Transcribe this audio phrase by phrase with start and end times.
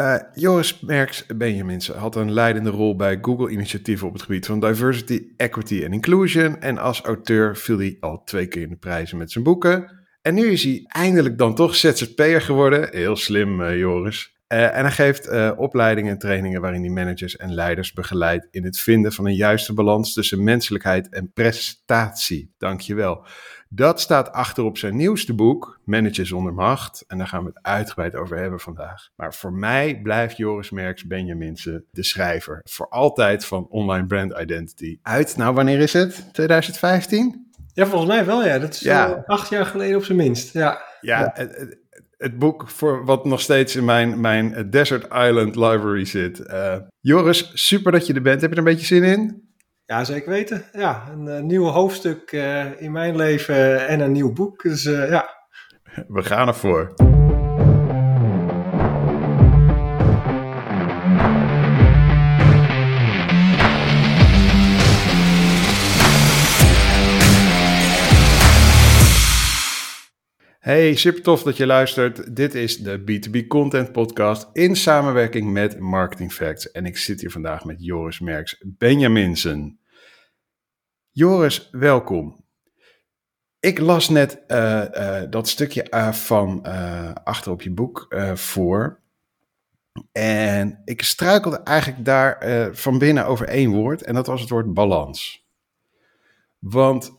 [0.00, 5.22] Uh, Joris Merks Benjamins had een leidende rol bij Google-initiatieven op het gebied van diversity,
[5.36, 6.60] equity en inclusion.
[6.60, 10.04] En als auteur viel hij al twee keer in de prijzen met zijn boeken.
[10.22, 12.88] En nu is hij eindelijk dan toch ZZP'er geworden.
[12.90, 14.35] Heel slim, uh, Joris.
[14.48, 18.64] Uh, en hij geeft uh, opleidingen en trainingen waarin hij managers en leiders begeleidt in
[18.64, 22.54] het vinden van een juiste balans tussen menselijkheid en prestatie.
[22.58, 23.26] Dankjewel.
[23.68, 27.04] Dat staat achter op zijn nieuwste boek, Manager zonder macht.
[27.06, 29.08] En daar gaan we het uitgebreid over hebben vandaag.
[29.16, 32.60] Maar voor mij blijft Joris Merks Benjaminsen de schrijver.
[32.64, 34.98] Voor altijd van Online Brand Identity.
[35.02, 36.28] Uit, nou wanneer is het?
[36.32, 37.50] 2015?
[37.72, 38.58] Ja, volgens mij wel ja.
[38.58, 39.22] Dat is ja.
[39.26, 40.52] acht jaar geleden op zijn minst.
[40.52, 41.30] Ja, ja, ja.
[41.34, 41.78] Het,
[42.16, 46.38] het, boek voor wat nog steeds in mijn, mijn Desert Island library zit.
[46.40, 48.40] Uh, Joris, super dat je er bent.
[48.40, 49.44] Heb je er een beetje zin in?
[49.84, 50.64] Ja, zeker weten.
[50.72, 54.62] Ja, een uh, nieuw hoofdstuk uh, in mijn leven en een nieuw boek.
[54.62, 55.28] Dus uh, ja.
[56.08, 56.94] We gaan ervoor.
[70.66, 72.36] Hey, super tof dat je luistert.
[72.36, 76.70] Dit is de B2B Content Podcast in samenwerking met Marketing Facts.
[76.70, 79.80] En ik zit hier vandaag met Joris Merks Benjaminsen.
[81.10, 82.44] Joris, welkom.
[83.60, 86.62] Ik las net uh, uh, dat stukje uh, van
[87.24, 89.00] achter op je boek voor.
[90.12, 92.38] En ik struikelde eigenlijk daar
[92.74, 94.02] van binnen over één woord.
[94.02, 95.46] En dat was het woord balans.
[96.58, 97.12] Want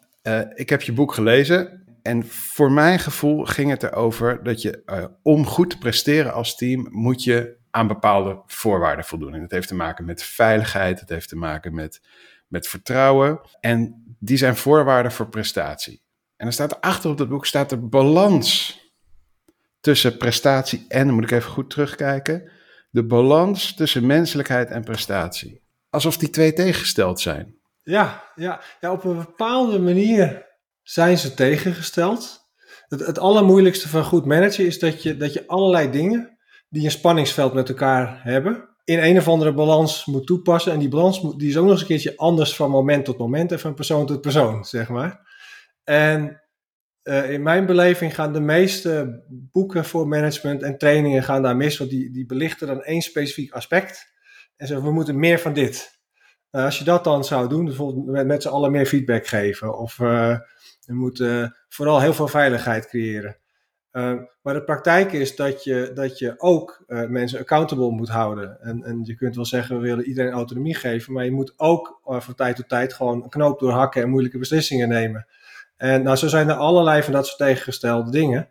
[0.54, 5.06] ik heb je boek gelezen en voor mijn gevoel ging het erover dat je uh,
[5.22, 9.34] om goed te presteren als team moet je aan bepaalde voorwaarden voldoen.
[9.34, 12.02] En dat heeft te maken met veiligheid, het heeft te maken met,
[12.48, 13.40] met vertrouwen.
[13.60, 16.02] En die zijn voorwaarden voor prestatie.
[16.36, 18.80] En er staat achter op dat boek staat de balans
[19.80, 22.52] tussen prestatie en, dan moet ik even goed terugkijken,
[22.90, 25.62] de balans tussen menselijkheid en prestatie.
[25.90, 27.56] Alsof die twee tegengesteld zijn.
[27.84, 30.47] Ja, ja, ja op een bepaalde manier
[30.88, 32.40] zijn ze tegengesteld.
[32.88, 36.38] Het, het allermoeilijkste van goed managen is dat je, dat je allerlei dingen
[36.70, 40.72] die een spanningsveld met elkaar hebben, in een of andere balans moet toepassen.
[40.72, 43.18] En die balans moet, die is ook nog eens een keertje anders van moment tot
[43.18, 45.28] moment en van persoon tot persoon, zeg maar.
[45.84, 46.42] En
[47.04, 51.78] uh, in mijn beleving gaan de meeste boeken voor management en trainingen gaan daar mis,
[51.78, 54.12] want die, die belichten dan één specifiek aspect.
[54.58, 56.00] En zeggen, we moeten meer van dit.
[56.52, 59.78] Uh, als je dat dan zou doen, bijvoorbeeld met, met z'n allen meer feedback geven,
[59.78, 60.38] of uh,
[60.88, 63.38] we moeten vooral heel veel veiligheid creëren.
[63.92, 68.62] Uh, maar de praktijk is dat je, dat je ook uh, mensen accountable moet houden.
[68.62, 72.02] En, en je kunt wel zeggen, we willen iedereen autonomie geven, maar je moet ook
[72.06, 75.28] uh, van tijd tot tijd gewoon een knoop doorhakken en moeilijke beslissingen nemen.
[75.78, 78.50] En nou, zo zijn er allerlei van dat soort tegengestelde dingen.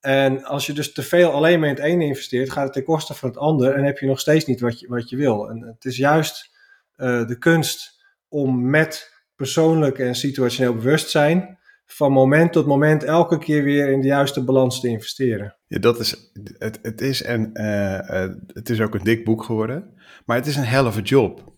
[0.00, 2.84] En als je dus te veel alleen maar in het ene investeert, gaat het ten
[2.84, 5.48] koste van het ander en heb je nog steeds niet wat je, wat je wil.
[5.50, 6.50] En het is juist
[6.96, 13.88] de kunst om met persoonlijk en situationeel bewustzijn van moment tot moment elke keer weer
[13.88, 15.56] in de juiste balans te investeren.
[15.66, 19.94] Ja, dat is, het, het is en uh, het is ook een dik boek geworden,
[20.24, 21.54] maar het is een hell of a job.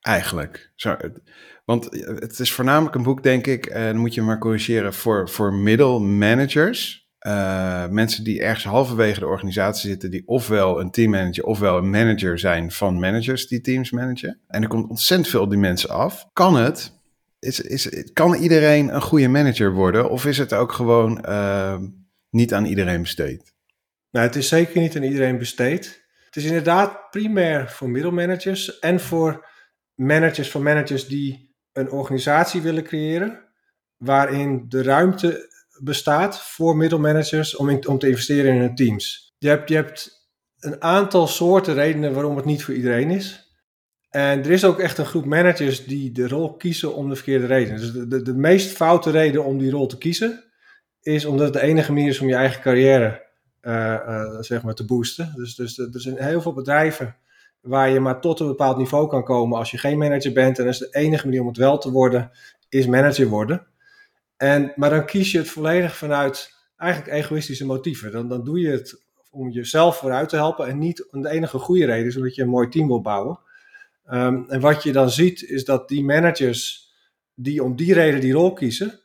[0.00, 0.72] Eigenlijk.
[0.74, 0.96] Zo,
[1.64, 5.28] want het is voornamelijk een boek, denk ik, en dan moet je maar corrigeren, voor,
[5.28, 7.01] voor middle managers.
[7.26, 12.38] Uh, mensen die ergens halverwege de organisatie zitten, die ofwel een teammanager ofwel een manager
[12.38, 14.40] zijn van managers die teams managen.
[14.48, 16.28] En er komt ontzettend veel op die mensen af.
[16.32, 17.00] Kan het?
[17.38, 20.10] Is, is, kan iedereen een goede manager worden?
[20.10, 21.78] Of is het ook gewoon uh,
[22.30, 23.54] niet aan iedereen besteed?
[24.10, 26.04] Nou, het is zeker niet aan iedereen besteed.
[26.24, 29.46] Het is inderdaad primair voor middelmanagers en voor
[29.94, 33.48] managers van managers die een organisatie willen creëren,
[33.96, 39.34] waarin de ruimte bestaat voor middelmanagers om, om te investeren in hun teams.
[39.38, 40.28] Je hebt, je hebt
[40.58, 43.50] een aantal soorten redenen waarom het niet voor iedereen is.
[44.10, 47.46] En er is ook echt een groep managers die de rol kiezen om de verkeerde
[47.46, 47.76] reden.
[47.76, 50.44] Dus de, de, de meest foute reden om die rol te kiezen,
[51.02, 53.26] is omdat het de enige manier is om je eigen carrière
[53.62, 55.32] uh, uh, zeg maar te boosten.
[55.36, 57.16] Dus, dus er zijn heel veel bedrijven
[57.60, 60.58] waar je maar tot een bepaald niveau kan komen als je geen manager bent.
[60.58, 62.30] En dat is de enige manier om het wel te worden,
[62.68, 63.66] is manager worden.
[64.42, 68.12] En, maar dan kies je het volledig vanuit eigenlijk egoïstische motieven.
[68.12, 71.84] Dan, dan doe je het om jezelf vooruit te helpen en niet de enige goede
[71.84, 73.40] reden is omdat je een mooi team wil bouwen.
[74.10, 76.90] Um, en wat je dan ziet is dat die managers
[77.34, 79.00] die om die reden die rol kiezen,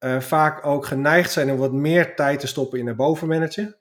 [0.00, 3.76] uh, vaak ook geneigd zijn om wat meer tijd te stoppen in naar boven managen,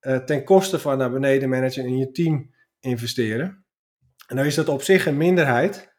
[0.00, 3.64] uh, ten koste van naar beneden managen en in je team investeren.
[4.26, 5.92] En dan is dat op zich een minderheid,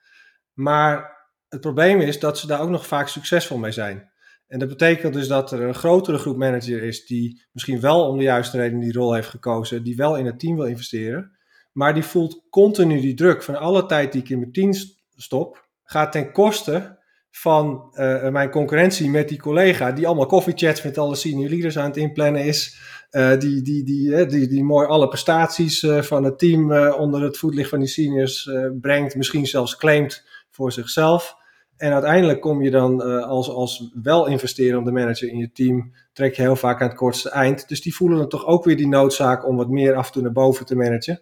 [0.53, 1.17] maar
[1.49, 4.10] het probleem is dat ze daar ook nog vaak succesvol mee zijn.
[4.51, 8.17] En dat betekent dus dat er een grotere groep manager is die misschien wel om
[8.17, 11.31] de juiste reden die rol heeft gekozen, die wel in het team wil investeren,
[11.71, 14.71] maar die voelt continu die druk van alle tijd die ik in mijn team
[15.15, 16.99] stop, gaat ten koste
[17.29, 21.87] van uh, mijn concurrentie met die collega, die allemaal koffiechats met alle senior leaders aan
[21.87, 22.79] het inplannen is,
[23.11, 27.37] uh, die, die, die, uh, die, die mooi alle prestaties van het team onder het
[27.37, 28.49] voetlicht van die seniors
[28.81, 31.39] brengt, misschien zelfs claimt voor zichzelf.
[31.81, 36.41] En uiteindelijk kom je dan als, als wel investerende manager in je team, trek je
[36.41, 37.67] heel vaak aan het kortste eind.
[37.67, 40.21] Dus die voelen dan toch ook weer die noodzaak om wat meer af en toe
[40.21, 41.21] naar boven te managen.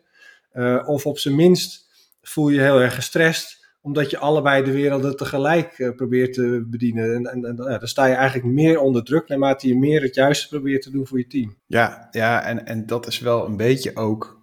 [0.85, 1.87] of op zijn minst
[2.21, 7.15] voel je heel erg gestrest omdat je allebei de werelden tegelijk uh, probeert te bedienen.
[7.15, 10.47] En, en, en dan sta je eigenlijk meer onder druk naarmate je meer het juiste
[10.47, 11.55] probeert te doen voor je team.
[11.65, 14.37] Ja, ja en, en dat is wel een beetje ook.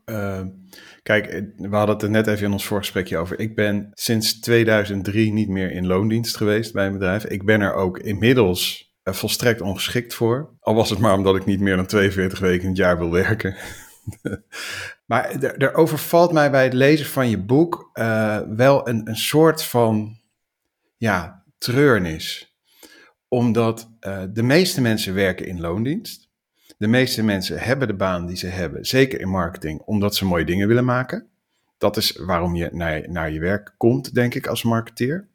[1.06, 3.38] Kijk, eh, we hadden het er net even in ons voorgesprekje over.
[3.38, 7.24] Ik ben sinds 2003 niet meer in loondienst geweest bij een bedrijf.
[7.24, 10.56] Ik ben er ook inmiddels volstrekt ongeschikt voor.
[10.60, 13.10] Al was het maar omdat ik niet meer dan 42 weken in het jaar wil
[13.10, 13.56] werken.
[15.06, 19.16] Maar er, er, overvalt mij bij het lezen van je boek uh, wel een, een
[19.16, 20.20] soort van
[20.96, 22.56] ja, treurnis.
[23.28, 23.90] Omdat
[24.32, 26.25] de meeste mensen werken in loondienst.
[26.76, 30.44] De meeste mensen hebben de baan die ze hebben, zeker in marketing, omdat ze mooie
[30.44, 31.26] dingen willen maken.
[31.78, 35.28] Dat is waarom je naar, naar je werk komt, denk ik, als marketeer.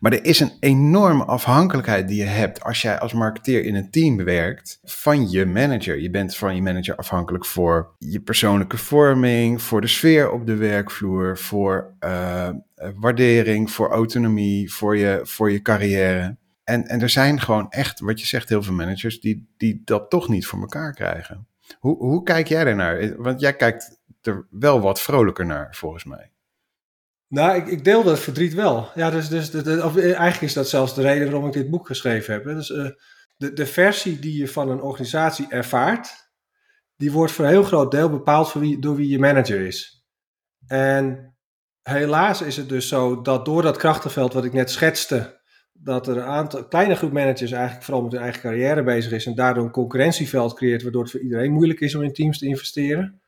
[0.00, 3.90] Maar er is een enorme afhankelijkheid die je hebt als jij als marketeer in een
[3.90, 6.00] team werkt van je manager.
[6.00, 10.56] Je bent van je manager afhankelijk voor je persoonlijke vorming, voor de sfeer op de
[10.56, 12.48] werkvloer, voor uh,
[12.94, 16.36] waardering, voor autonomie, voor je, voor je carrière.
[16.64, 20.10] En, en er zijn gewoon echt, wat je zegt, heel veel managers die, die dat
[20.10, 21.48] toch niet voor elkaar krijgen.
[21.78, 23.22] Hoe, hoe kijk jij daarnaar?
[23.22, 26.32] Want jij kijkt er wel wat vrolijker naar, volgens mij.
[27.28, 28.90] Nou, ik, ik deel dat verdriet wel.
[28.94, 31.86] Ja, dus, dus of, eh, eigenlijk is dat zelfs de reden waarom ik dit boek
[31.86, 32.44] geschreven heb.
[32.44, 32.88] Dus, uh,
[33.36, 36.32] de, de versie die je van een organisatie ervaart,
[36.96, 38.52] die wordt voor een heel groot deel bepaald
[38.82, 40.04] door wie je manager is.
[40.66, 41.34] En
[41.82, 45.40] helaas is het dus zo dat door dat krachtenveld wat ik net schetste,
[45.84, 49.26] dat er een aantal kleine groep managers eigenlijk vooral met hun eigen carrière bezig is
[49.26, 52.46] en daardoor een concurrentieveld creëert, waardoor het voor iedereen moeilijk is om in teams te
[52.46, 53.20] investeren.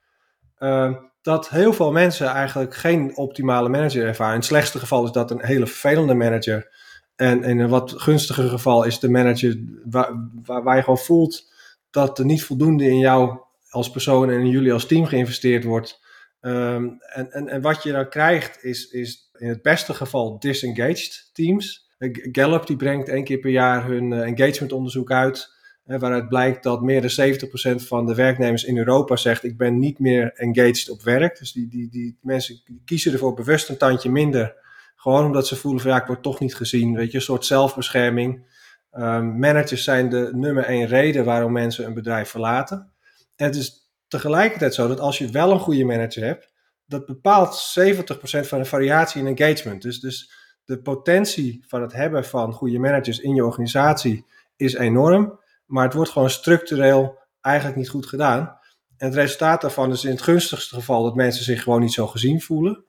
[0.59, 4.33] Uh, dat heel veel mensen eigenlijk geen optimale manager ervaren.
[4.33, 6.71] In het slechtste geval is dat een hele vervelende manager.
[7.17, 11.53] En in een wat gunstiger geval is de manager waar, waar, je gewoon voelt
[11.91, 13.39] dat er niet voldoende in jou
[13.71, 16.01] als persoon en in jullie als team geïnvesteerd wordt.
[16.41, 21.31] Um, en, en, en wat je dan krijgt is, is in het beste geval disengaged
[21.33, 21.86] teams.
[22.33, 25.55] Gallup die brengt één keer per jaar hun uh, engagement onderzoek uit
[25.87, 29.99] waaruit blijkt dat meer dan 70% van de werknemers in Europa zegt: Ik ben niet
[29.99, 31.39] meer engaged op werk.
[31.39, 34.55] Dus die, die, die mensen kiezen ervoor bewust een tandje minder.
[34.97, 36.95] Gewoon omdat ze voelen: van ja, ik word toch niet gezien.
[36.95, 38.55] Weet je, een soort zelfbescherming.
[38.93, 42.93] Um, managers zijn de nummer één reden waarom mensen een bedrijf verlaten.
[43.37, 46.53] En het is tegelijkertijd zo dat als je wel een goede manager hebt,
[46.87, 49.83] dat bepaalt 70% van de variatie in engagement.
[49.83, 50.33] Dus, dus
[50.67, 54.25] de potentie van het hebben van goede managers in je organisatie
[54.57, 55.41] is enorm.
[55.67, 58.59] Maar het wordt gewoon structureel eigenlijk niet goed gedaan.
[58.97, 62.07] En het resultaat daarvan is in het gunstigste geval dat mensen zich gewoon niet zo
[62.07, 62.85] gezien voelen.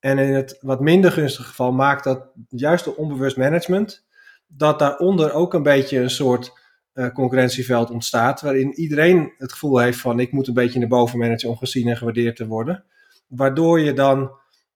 [0.00, 4.06] En in het wat minder gunstige geval maakt dat juist door onbewust management,
[4.46, 6.58] dat daaronder ook een beetje een soort
[6.94, 11.18] uh, concurrentieveld ontstaat, waarin iedereen het gevoel heeft van ik moet een beetje naar boven
[11.18, 12.84] managen om gezien en gewaardeerd te worden.
[13.26, 14.30] Waardoor je dan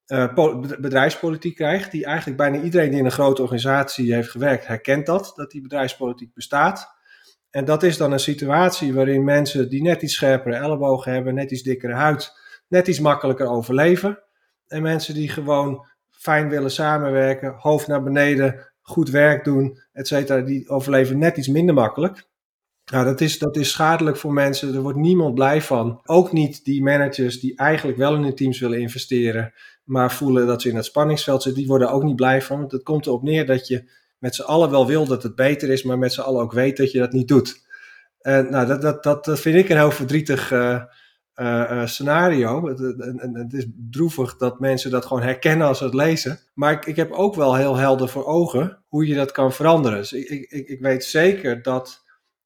[0.07, 5.05] uh, bedrijfspolitiek krijgt, die eigenlijk bijna iedereen die in een grote organisatie heeft gewerkt, herkent
[5.05, 6.93] dat, dat die bedrijfspolitiek bestaat.
[7.49, 11.51] En dat is dan een situatie waarin mensen die net iets scherpere ellebogen hebben, net
[11.51, 12.31] iets dikkere huid,
[12.67, 14.23] net iets makkelijker overleven.
[14.67, 20.41] En mensen die gewoon fijn willen samenwerken, hoofd naar beneden, goed werk doen, et cetera,
[20.41, 22.27] die overleven net iets minder makkelijk.
[22.91, 24.75] Nou, dat is, dat is schadelijk voor mensen.
[24.75, 25.99] Er wordt niemand blij van.
[26.03, 29.53] Ook niet die managers die eigenlijk wel in hun teams willen investeren,
[29.85, 31.61] maar voelen dat ze in het spanningsveld zitten.
[31.61, 32.59] Die worden ook niet blij van.
[32.59, 35.69] Want het komt erop neer dat je met z'n allen wel wil dat het beter
[35.69, 37.63] is, maar met z'n allen ook weet dat je dat niet doet.
[38.19, 40.81] En nou, dat, dat, dat, vind ik een heel verdrietig uh,
[41.35, 42.67] uh, scenario.
[42.67, 42.95] Het, het,
[43.33, 46.39] het, is droevig dat mensen dat gewoon herkennen als ze het lezen.
[46.53, 49.97] Maar ik, ik heb ook wel heel helder voor ogen hoe je dat kan veranderen.
[49.97, 52.03] Dus ik, ik, ik weet zeker dat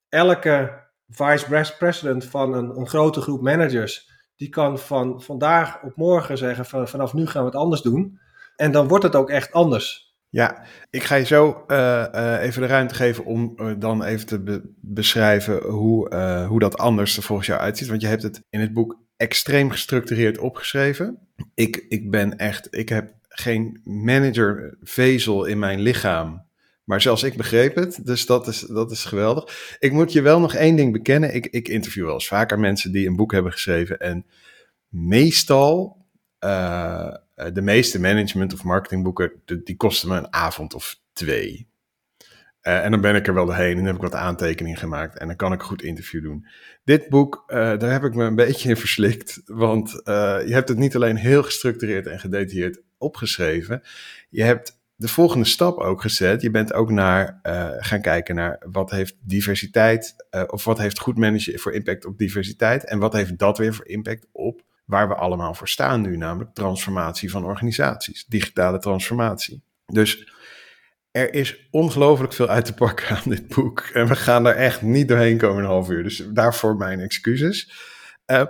[0.10, 4.09] elke vice president van een, een grote groep managers,
[4.40, 8.20] die kan van vandaag op morgen zeggen van, vanaf nu gaan we het anders doen.
[8.56, 10.16] En dan wordt het ook echt anders.
[10.30, 14.26] Ja, ik ga je zo uh, uh, even de ruimte geven om uh, dan even
[14.26, 16.16] te be beschrijven hoe,
[16.48, 17.88] hoe dat anders er volgens jou uitziet.
[17.88, 21.20] Want je hebt het in het boek extreem gestructureerd opgeschreven.
[21.54, 26.49] Ik, ik ben echt, ik heb geen managervezel in mijn lichaam
[26.90, 29.78] Maar zelfs ik begreep het, dus dat is, dat is geweldig.
[29.80, 31.36] Ik moet je wel nog één ding bekennen.
[31.36, 34.00] Ik, ik interview wel eens vaker mensen die een boek hebben geschreven.
[34.00, 34.26] En
[34.88, 36.06] meestal,
[36.40, 37.14] uh,
[37.54, 39.32] de meeste management- of marketingboeken,
[39.64, 41.70] die kosten me een avond of twee.
[42.62, 45.18] Uh, en dan ben ik er wel doorheen en heb ik wat aantekeningen gemaakt.
[45.18, 46.48] En dan kan ik een goed interview doen.
[46.84, 49.42] Dit boek, uh, daar heb ik me een beetje in verslikt.
[49.46, 53.82] Want je hebt het niet alleen heel gestructureerd en gedetailleerd opgeschreven.
[54.30, 56.42] Je hebt de volgende stap ook gezet.
[56.42, 57.40] Je bent ook naar
[57.80, 60.16] gaan kijken naar wat heeft diversiteit.
[60.48, 62.86] of wat heeft goed managen voor impact op diversiteit.
[62.86, 66.18] En wat heeft dat weer voor impact op waar we allemaal voor staan nu.
[66.18, 68.26] Namelijk transformatie van organisaties.
[68.26, 69.62] Digitale transformatie.
[69.86, 70.34] Dus
[71.12, 73.80] er is ongelooflijk veel uit te pakken aan dit boek.
[73.80, 76.04] En we gaan er echt niet doorheen komen in een half uur.
[76.04, 77.72] Dus daarvoor mijn excuses.
[78.26, 78.46] Uh,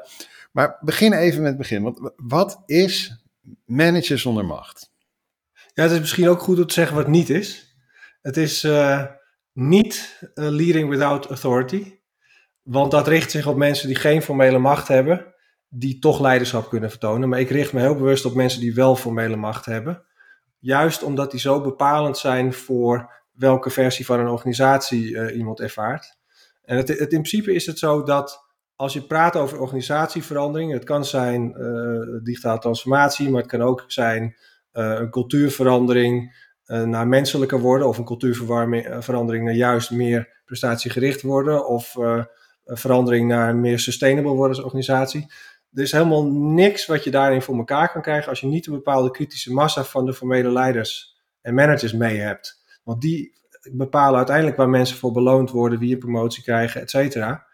[0.52, 1.84] maar begin even met het begin.
[1.84, 3.24] Want wat is
[3.66, 4.89] managen zonder macht?
[5.74, 7.78] Ja, het is misschien ook goed om te zeggen wat niet is.
[8.22, 9.06] Het is uh,
[9.54, 11.98] niet leading without authority.
[12.62, 15.34] Want dat richt zich op mensen die geen formele macht hebben,
[15.68, 17.30] die toch leiderschap kunnen vertonen.
[17.30, 20.04] Maar ik richt me heel bewust op mensen die wel formele macht hebben.
[20.60, 26.18] Juist omdat die zo bepalend zijn voor welke versie van een organisatie uh, iemand ervaart.
[26.62, 30.84] En het, het, in principe is het zo dat als je praat over organisatieverandering, het
[30.84, 31.54] kan zijn
[32.24, 34.36] digitale transformatie, maar het kan ook zijn
[34.72, 41.96] een cultuurverandering naar menselijker worden of een cultuurverandering naar juist meer prestatiegericht worden of
[42.66, 45.32] verandering naar meer sustainable worden als organisatie.
[45.74, 48.74] Er is helemaal niks wat je daarin voor elkaar kan krijgen als je niet een
[48.74, 52.64] bepaalde kritische massa van de formele leiders en managers mee hebt.
[52.84, 53.38] Want die
[53.72, 57.48] bepalen uiteindelijk waar mensen voor beloond worden, wie een promotie krijgen, et cetera.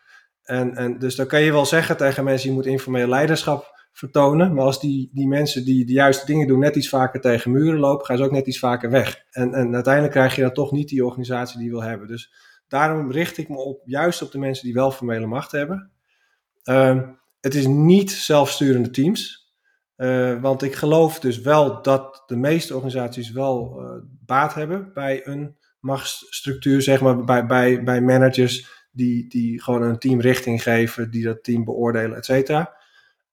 [0.43, 4.53] En, en dus dan kan je wel zeggen tegen mensen, je moet informeel leiderschap vertonen.
[4.53, 7.79] Maar als die, die mensen die de juiste dingen doen net iets vaker tegen muren
[7.79, 9.23] lopen, gaan ze ook net iets vaker weg.
[9.31, 12.07] En, en uiteindelijk krijg je dan toch niet die organisatie die je wil hebben.
[12.07, 12.33] Dus
[12.67, 15.91] daarom richt ik me op, juist op de mensen die wel formele macht hebben.
[16.69, 17.01] Uh,
[17.41, 19.53] het is niet zelfsturende teams.
[19.97, 23.87] Uh, want ik geloof dus wel dat de meeste organisaties wel uh,
[24.25, 29.99] baat hebben bij een machtsstructuur, zeg maar, bij, bij, bij managers die, die gewoon een
[29.99, 32.83] team richting geven, die dat team beoordelen, et cetera.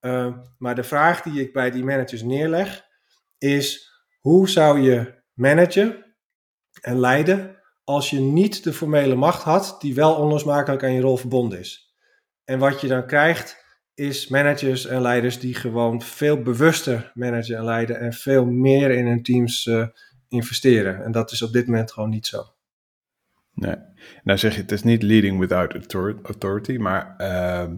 [0.03, 2.85] Uh, maar de vraag die ik bij die managers neerleg
[3.39, 3.91] is:
[4.21, 6.17] hoe zou je managen
[6.81, 11.17] en leiden als je niet de formele macht had die wel onlosmakelijk aan je rol
[11.17, 11.95] verbonden is?
[12.45, 17.65] En wat je dan krijgt is managers en leiders die gewoon veel bewuster managen en
[17.65, 19.87] leiden en veel meer in hun teams uh,
[20.29, 21.05] investeren.
[21.05, 22.45] En dat is op dit moment gewoon niet zo.
[23.55, 23.77] Nee,
[24.23, 27.75] nou zeg je, het is niet leading without authority, maar uh,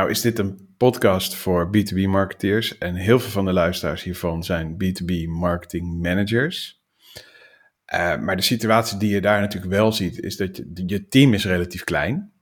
[0.00, 4.44] nou is dit een podcast voor B2B marketeers en heel veel van de luisteraars hiervan
[4.44, 6.82] zijn B2B marketing managers.
[7.94, 11.34] Uh, maar de situatie die je daar natuurlijk wel ziet, is dat je, je team
[11.34, 12.32] is relatief klein.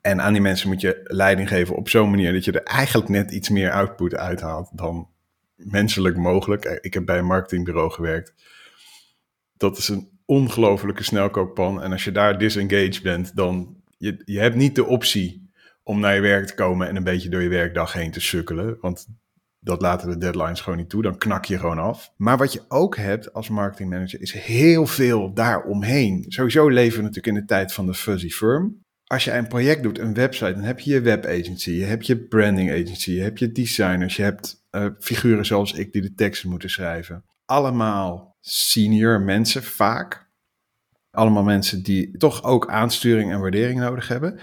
[0.00, 3.08] En aan die mensen moet je leiding geven op zo'n manier dat je er eigenlijk
[3.08, 5.08] net iets meer output uithaalt dan
[5.54, 6.64] menselijk mogelijk.
[6.64, 8.34] Ik heb bij een marketingbureau gewerkt.
[9.56, 11.82] Dat is een ongelofelijke snelkookpan.
[11.82, 15.41] En als je daar disengaged bent, dan je, je hebt niet de optie
[15.82, 18.76] om naar je werk te komen en een beetje door je werkdag heen te sukkelen.
[18.80, 19.06] Want
[19.58, 21.02] dat laten de deadlines gewoon niet toe.
[21.02, 22.12] Dan knak je gewoon af.
[22.16, 26.24] Maar wat je ook hebt als marketingmanager is heel veel daaromheen.
[26.28, 29.82] Sowieso leven we natuurlijk in de tijd van de fuzzy firm als je een project
[29.82, 33.38] doet, een website, dan heb je je webagency, je hebt je branding agency, je hebt
[33.38, 37.24] je designers, je hebt uh, figuren zoals ik die de teksten moeten schrijven.
[37.44, 40.30] Allemaal senior mensen vaak.
[41.10, 44.38] Allemaal mensen die toch ook aansturing en waardering nodig hebben.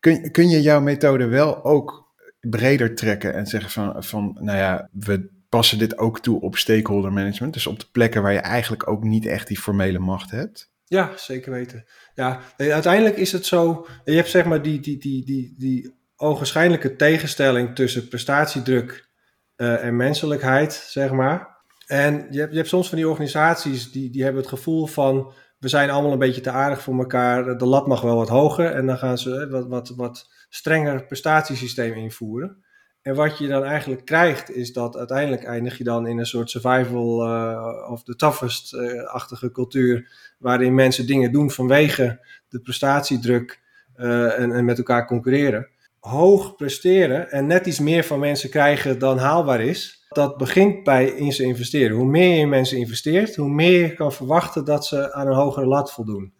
[0.00, 4.88] Kun, kun je jouw methode wel ook breder trekken en zeggen van, van, nou ja,
[4.92, 7.52] we passen dit ook toe op stakeholder management.
[7.52, 10.74] Dus op de plekken waar je eigenlijk ook niet echt die formele macht hebt?
[10.84, 11.84] Ja, zeker weten.
[12.14, 16.96] Ja, uiteindelijk is het zo, je hebt zeg maar die, die, die, die, die ogenschijnlijke
[16.96, 19.08] tegenstelling tussen prestatiedruk
[19.56, 21.54] uh, en menselijkheid, zeg maar.
[21.86, 25.32] En je hebt, je hebt soms van die organisaties die, die hebben het gevoel van,
[25.58, 28.70] we zijn allemaal een beetje te aardig voor elkaar, de lat mag wel wat hoger
[28.70, 32.64] en dan gaan ze wat, wat, wat strenger prestatiesysteem invoeren.
[33.02, 36.50] En wat je dan eigenlijk krijgt, is dat uiteindelijk eindig je dan in een soort
[36.50, 43.60] survival uh, of the toughest-achtige cultuur, waarin mensen dingen doen vanwege de prestatiedruk
[43.96, 45.68] uh, en, en, met elkaar concurreren.
[46.06, 51.06] Hoog presteren en net iets meer van mensen krijgen dan haalbaar is, dat begint bij
[51.06, 51.96] in ze investeren.
[51.96, 55.34] Hoe meer je in mensen investeert, hoe meer je kan verwachten dat ze aan een
[55.34, 56.32] hogere lat voldoen.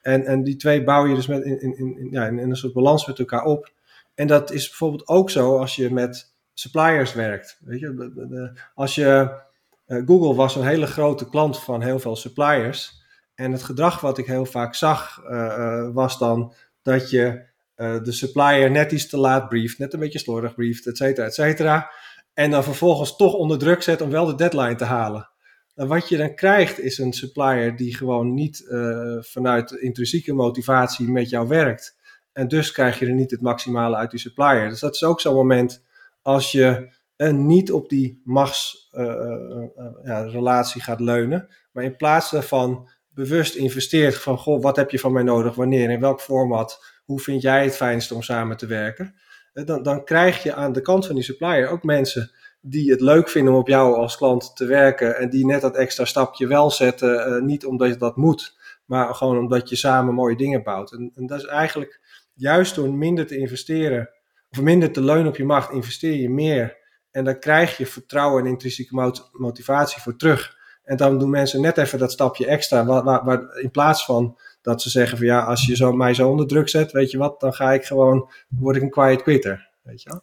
[0.00, 2.72] En, en die twee bouw je dus met in, in, in, ja, in een soort
[2.72, 3.72] balans met elkaar op.
[4.14, 7.58] En dat is bijvoorbeeld ook zo als je met suppliers werkt.
[7.64, 9.40] Weet je, als je,
[9.86, 13.00] uh, Google was een hele grote klant van heel veel suppliers.
[13.34, 15.22] En het gedrag wat ik heel vaak zag,
[15.92, 16.52] was dan
[16.82, 20.96] dat je de supplier net iets te laat brieft, net een beetje slordig brieft, et
[20.96, 21.90] cetera, et cetera.
[22.34, 25.30] En dan vervolgens toch onder druk zet om wel de deadline te halen.
[25.74, 28.66] En wat je dan krijgt is een supplier die gewoon niet
[29.20, 32.00] vanuit intrinsieke motivatie met jou werkt.
[32.32, 34.68] En dus krijg je er niet het maximale uit die supplier.
[34.68, 35.84] Dus dat is ook zo'n moment
[36.22, 37.00] als je
[37.30, 44.62] niet op die machtsrelatie uh, gaat leunen, maar in plaats daarvan bewust investeert van, goh,
[44.62, 48.12] wat heb je van mij nodig, wanneer, in welk format, hoe vind jij het fijnst
[48.12, 49.14] om samen te werken,
[49.52, 52.30] dan, dan krijg je aan de kant van die supplier ook mensen
[52.60, 55.76] die het leuk vinden om op jou als klant te werken en die net dat
[55.76, 60.36] extra stapje wel zetten, niet omdat je dat moet, maar gewoon omdat je samen mooie
[60.36, 60.92] dingen bouwt.
[60.92, 62.00] En, en dat is eigenlijk
[62.34, 64.10] juist door minder te investeren,
[64.50, 66.80] of minder te leunen op je macht, investeer je meer.
[67.10, 70.56] En dan krijg je vertrouwen en intrinsieke motivatie voor terug.
[70.84, 72.84] En dan doen mensen net even dat stapje extra.
[72.84, 76.28] Waar, waar, in plaats van dat ze zeggen van ja, als je zo, mij zo
[76.28, 79.70] onder druk zet, weet je wat, dan ga ik gewoon, word ik een quiet quitter.
[79.82, 80.22] Weet je wel?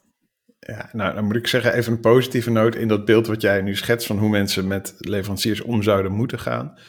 [0.60, 3.62] Ja, nou dan moet ik zeggen, even een positieve noot in dat beeld wat jij
[3.62, 6.79] nu schetst van hoe mensen met leveranciers om zouden moeten gaan.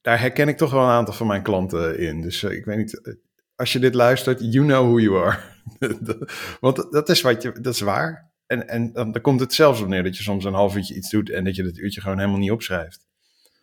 [0.00, 2.20] Daar herken ik toch wel een aantal van mijn klanten in.
[2.20, 3.18] Dus uh, ik weet niet,
[3.54, 5.38] als je dit luistert, you know who you are.
[6.60, 8.32] Want dat is, wat je, dat is waar.
[8.46, 10.94] En, en dan, dan komt het zelfs op neer dat je soms een half uurtje
[10.94, 13.06] iets doet en dat je dat uurtje gewoon helemaal niet opschrijft.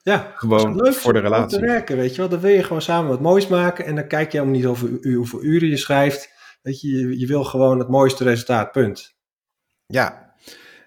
[0.02, 1.60] Ja, gewoon leuk voor de relatie.
[1.60, 2.30] te werken, weet je wel.
[2.30, 5.14] Dan wil je gewoon samen wat moois maken en dan kijk je helemaal niet over
[5.16, 6.30] hoeveel uren je schrijft.
[6.62, 9.16] Weet je, je, wil gewoon het mooiste resultaat, punt.
[9.86, 10.34] Ja,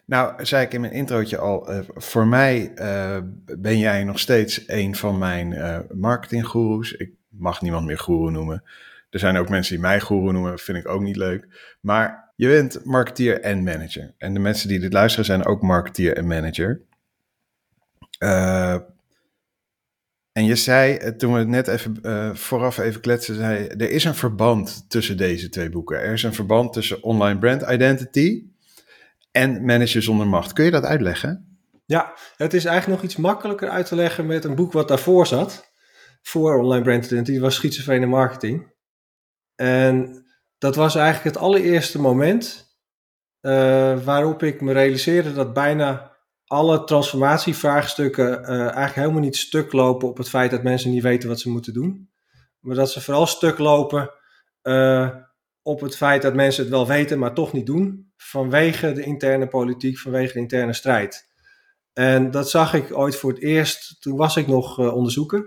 [0.06, 3.18] nou zei ik in mijn introotje al, uh, voor mij uh,
[3.58, 6.92] ben jij nog steeds een van mijn uh, marketinggoeroes.
[6.92, 8.64] Ik mag niemand meer goeroe noemen.
[9.10, 11.76] Er zijn ook mensen die mij goeroe noemen, vind ik ook niet leuk.
[11.80, 14.14] Maar je bent marketeer en manager.
[14.18, 16.80] En de mensen die dit luisteren zijn ook marketeer en manager.
[20.32, 23.90] En je zei, eh, toen we het net even uh, vooraf even kletsen, zei er
[23.90, 26.00] is een verband tussen deze twee boeken.
[26.00, 28.44] Er is een verband tussen online brand identity
[29.30, 30.52] en manager zonder macht.
[30.52, 31.58] Kun je dat uitleggen?
[31.84, 35.26] Ja, het is eigenlijk nog iets makkelijker uit te leggen met een boek wat daarvoor
[35.26, 35.70] zat.
[36.22, 38.72] Voor online brand identity, was schizofrene marketing.
[39.54, 40.24] En
[40.58, 42.70] dat was eigenlijk het allereerste moment
[43.40, 46.11] uh, waarop ik me realiseerde dat bijna
[46.52, 51.28] alle transformatievraagstukken uh, eigenlijk helemaal niet stuk lopen op het feit dat mensen niet weten
[51.28, 52.10] wat ze moeten doen.
[52.60, 54.10] Maar dat ze vooral stuk lopen
[54.62, 55.08] uh,
[55.62, 58.12] op het feit dat mensen het wel weten, maar toch niet doen.
[58.16, 61.30] Vanwege de interne politiek, vanwege de interne strijd.
[61.92, 65.40] En dat zag ik ooit voor het eerst, toen was ik nog onderzoeker.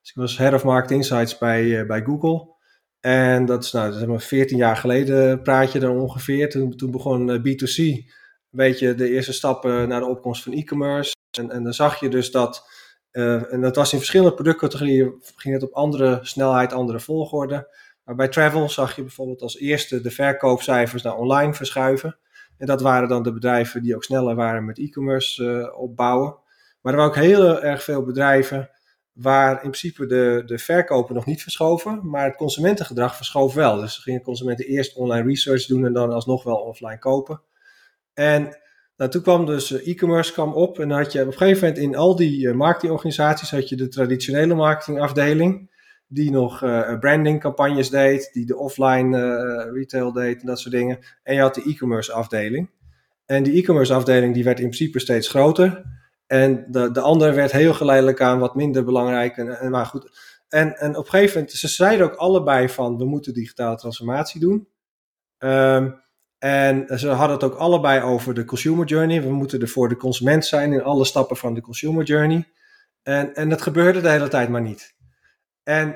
[0.00, 2.54] Dus ik was Head of Market Insights bij, bij Google.
[3.00, 6.48] En dat is, nou, zeg maar 14 jaar geleden praat je dan ongeveer.
[6.48, 8.10] Toen, toen begon eh, B2C een
[8.50, 11.14] beetje de eerste stappen naar de opkomst van e-commerce.
[11.38, 12.68] En, en dan zag je dus dat,
[13.12, 17.74] uh, en dat was in verschillende productcategorieën, ging het op andere snelheid, andere volgorde.
[18.04, 22.18] Maar bij travel zag je bijvoorbeeld als eerste de verkoopcijfers naar online verschuiven.
[22.58, 26.36] En dat waren dan de bedrijven die ook sneller waren met e-commerce uh, opbouwen.
[26.80, 28.70] Maar er waren ook heel erg veel bedrijven
[29.12, 33.76] waar in principe de, de verkopen nog niet verschoven, maar het consumentengedrag verschoof wel.
[33.76, 37.42] Dus gingen consumenten eerst online research doen en dan alsnog wel offline kopen.
[38.20, 38.56] En
[38.96, 41.84] nou, toen kwam dus eh, e-commerce kwam op en had je op een gegeven moment
[41.84, 45.70] in al die uh, marketingorganisaties had je de traditionele marketingafdeling,
[46.06, 50.98] die nog uh, brandingcampagnes deed, die de offline retail deed en dat soort dingen.
[51.22, 52.70] En je had de e-commerce afdeling.
[53.26, 55.82] En die e-commerce afdeling die werd in principe steeds groter.
[56.26, 59.36] En de, de andere werd heel geleidelijk aan wat minder belangrijk.
[59.36, 60.10] En, en, maar goed.
[60.48, 64.40] En, en op een gegeven moment, ze zeiden ook allebei van we moeten digitale transformatie
[64.40, 64.68] doen.
[65.38, 66.08] Um,
[66.40, 69.22] en ze hadden het ook allebei over de consumer journey.
[69.22, 72.48] We moeten er voor de consument zijn in alle stappen van de consumer journey.
[73.02, 74.94] En, en dat gebeurde de hele tijd maar niet.
[75.62, 75.88] En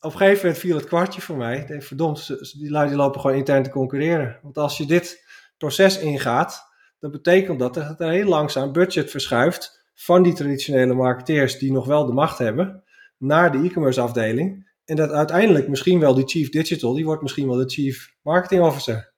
[0.00, 1.58] op een gegeven moment viel het kwartje voor mij.
[1.58, 2.26] Ik denk, verdomd,
[2.58, 4.38] die lui die lopen gewoon intern te concurreren.
[4.42, 5.24] Want als je dit
[5.56, 6.62] proces ingaat,
[6.98, 11.86] dan betekent dat dat er heel langzaam budget verschuift van die traditionele marketeers die nog
[11.86, 12.84] wel de macht hebben,
[13.18, 14.70] naar de e-commerce afdeling.
[14.84, 18.62] En dat uiteindelijk misschien wel die chief digital, die wordt misschien wel de chief marketing
[18.62, 19.11] officer.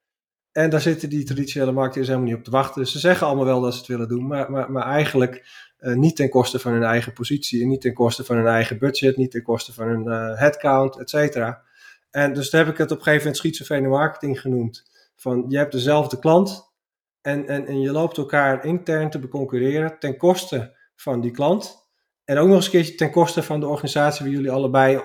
[0.55, 2.83] En daar zitten die traditionele marketeers helemaal niet op te wachten.
[2.83, 5.47] Dus ze zeggen allemaal wel dat ze het willen doen, maar, maar, maar eigenlijk
[5.81, 9.17] uh, niet ten koste van hun eigen positie niet ten koste van hun eigen budget,
[9.17, 11.63] niet ten koste van hun uh, headcount, et cetera.
[12.11, 14.91] En dus daar heb ik het op een gegeven moment schizofrene marketing genoemd.
[15.17, 16.73] Van je hebt dezelfde klant,
[17.21, 21.84] en, en, en je loopt elkaar intern te beconcurreren ten koste van die klant.
[22.25, 25.03] En ook nog eens een keertje ten koste van de organisatie waar jullie allebei uh,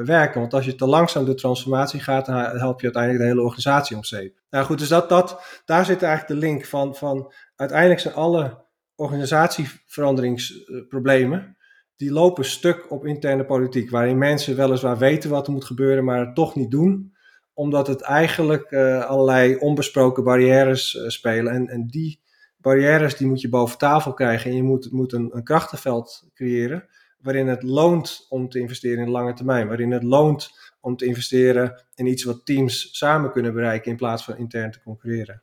[0.00, 0.40] werken.
[0.40, 3.96] Want als je te langzaam de transformatie gaat, dan help je uiteindelijk de hele organisatie
[3.96, 4.40] om zeep.
[4.50, 8.62] Nou goed, dus dat, dat, daar zit eigenlijk de link van, van uiteindelijk zijn alle
[8.94, 11.56] organisatieveranderingsproblemen,
[11.96, 16.20] die lopen stuk op interne politiek, waarin mensen weliswaar weten wat er moet gebeuren, maar
[16.20, 17.14] het toch niet doen,
[17.52, 21.52] omdat het eigenlijk uh, allerlei onbesproken barrières uh, spelen.
[21.52, 22.22] En, en die
[22.64, 26.88] barrières die moet je boven tafel krijgen en je moet, moet een, een krachtenveld creëren
[27.18, 30.50] waarin het loont om te investeren in de lange termijn, waarin het loont
[30.80, 34.82] om te investeren in iets wat teams samen kunnen bereiken in plaats van intern te
[34.82, 35.42] concurreren.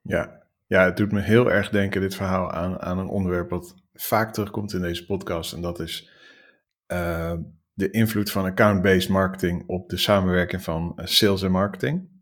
[0.00, 3.74] Ja, ja het doet me heel erg denken, dit verhaal, aan, aan een onderwerp wat
[3.94, 5.52] vaak terugkomt in deze podcast.
[5.52, 6.10] En dat is
[6.92, 7.32] uh,
[7.72, 12.19] de invloed van account-based marketing op de samenwerking van uh, sales en marketing.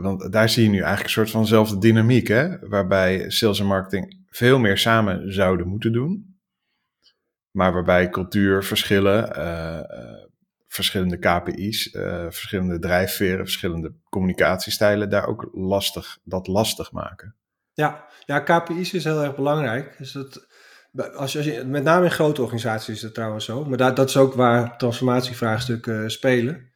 [0.00, 2.68] Want daar zie je nu eigenlijk een soort vanzelfde dynamiek, hè?
[2.68, 6.38] waarbij sales en marketing veel meer samen zouden moeten doen.
[7.50, 9.80] Maar waarbij cultuurverschillen, uh,
[10.68, 17.36] verschillende KPI's, uh, verschillende drijfveren, verschillende communicatiestijlen daar ook lastig, dat lastig maken.
[17.72, 19.98] Ja, ja KPI's is heel erg belangrijk.
[19.98, 20.46] Dus dat,
[21.14, 24.16] als je, met name in grote organisaties is dat trouwens zo, maar dat, dat is
[24.16, 26.72] ook waar transformatievraagstukken spelen.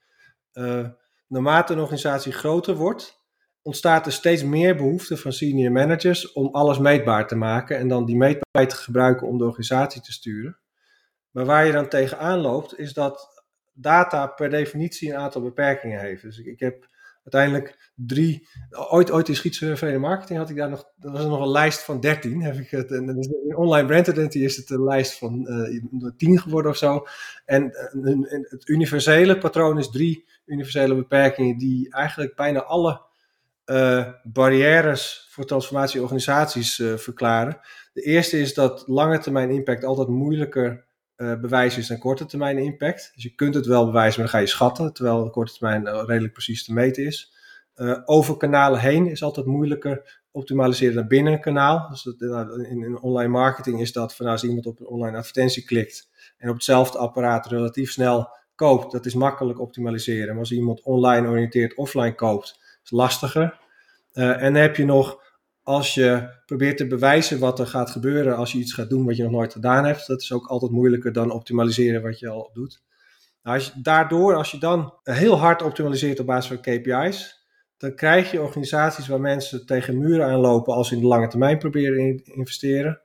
[1.26, 3.22] Naarmate een organisatie groter wordt,
[3.62, 8.04] ontstaat er steeds meer behoefte van senior managers om alles meetbaar te maken en dan
[8.04, 10.58] die meetbaarheid te gebruiken om de organisatie te sturen.
[11.30, 16.22] Maar waar je dan tegenaan loopt, is dat data per definitie een aantal beperkingen heeft.
[16.22, 16.88] Dus ik heb
[17.24, 18.48] uiteindelijk drie.
[18.90, 20.84] Ooit, ooit in schizofrene marketing had ik daar nog.
[20.96, 22.42] Dat was nog een lijst van 13.
[22.42, 26.70] Heb ik het, in online brand identity is het een lijst van uh, 10 geworden
[26.70, 27.06] of zo.
[27.44, 27.70] En,
[28.04, 33.02] en, het universele patroon is drie universele beperkingen die eigenlijk bijna alle
[33.66, 37.58] uh, barrières voor transformatieorganisaties verklaren.
[37.92, 40.83] De eerste is dat lange termijn impact altijd moeilijker
[41.16, 43.10] uh, bewijs is dan korte termijn impact.
[43.14, 46.04] Dus je kunt het wel bewijzen, maar dan ga je schatten, terwijl de korte termijn
[46.06, 47.32] redelijk precies te meten is.
[47.76, 51.88] Uh, over kanalen heen is altijd moeilijker optimaliseren dan binnen een kanaal.
[51.88, 55.16] Dus dat, in, in, online marketing is dat van nou, als iemand op een online
[55.16, 60.28] advertentie klikt en op hetzelfde apparaat relatief snel koopt, dat is makkelijk optimaliseren.
[60.28, 63.58] Maar als iemand online oriënteerd offline koopt, is lastiger.
[64.12, 65.22] en dan heb je nog
[65.64, 69.16] als je probeert te bewijzen wat er gaat gebeuren als je iets gaat doen wat
[69.16, 72.50] je nog nooit gedaan hebt, dat is ook altijd moeilijker dan optimaliseren wat je al
[72.52, 72.82] doet.
[73.42, 77.46] Nou, als je, daardoor, als je dan heel hard optimaliseert op basis van KPI's,
[77.76, 81.58] dan krijg je organisaties waar mensen tegen muren aanlopen als ze in de lange termijn
[81.58, 83.00] proberen te investeren.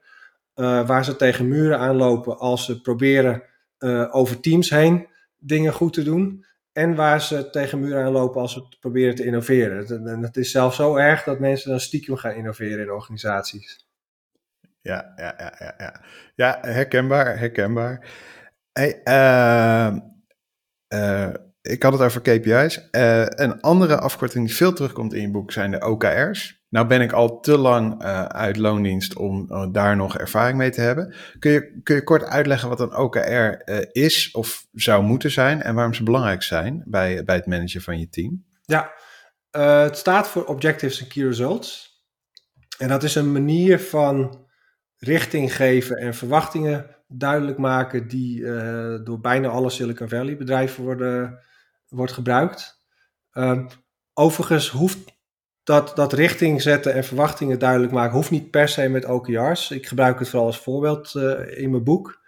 [0.56, 3.42] Uh, waar ze tegen muren aanlopen als ze proberen
[3.78, 5.06] uh, over teams heen
[5.38, 9.24] dingen goed te doen en waar ze tegen muren aan lopen als ze proberen te
[9.24, 10.06] innoveren.
[10.06, 13.88] En het is zelfs zo erg dat mensen dan stiekem gaan innoveren in organisaties.
[14.80, 15.74] Ja, ja, ja, ja.
[15.78, 16.00] Ja,
[16.34, 18.08] ja herkenbaar, herkenbaar.
[18.72, 19.96] Hey, uh,
[20.94, 22.88] uh, ik had het over KPI's.
[22.92, 26.59] Uh, een andere afkorting die veel terugkomt in je boek zijn de OKR's.
[26.70, 30.70] Nou ben ik al te lang uh, uit loondienst om uh, daar nog ervaring mee
[30.70, 31.14] te hebben.
[31.38, 35.62] Kun je, kun je kort uitleggen wat een OKR uh, is of zou moeten zijn
[35.62, 38.44] en waarom ze belangrijk zijn bij, bij het managen van je team?
[38.62, 38.92] Ja,
[39.50, 41.88] het staat voor Objectives and Key Results.
[42.78, 44.46] En dat is een manier van
[44.96, 48.42] richting geven en verwachtingen duidelijk maken die
[49.02, 51.38] door bijna alle Silicon Valley bedrijven worden,
[51.88, 52.82] wordt gebruikt.
[53.30, 53.66] Ehm,
[54.12, 55.19] overigens hoeft
[55.70, 59.70] dat, dat richting zetten en verwachtingen duidelijk maken hoeft niet per se met OKR's.
[59.70, 62.20] Ik gebruik het vooral als voorbeeld uh, in mijn boek.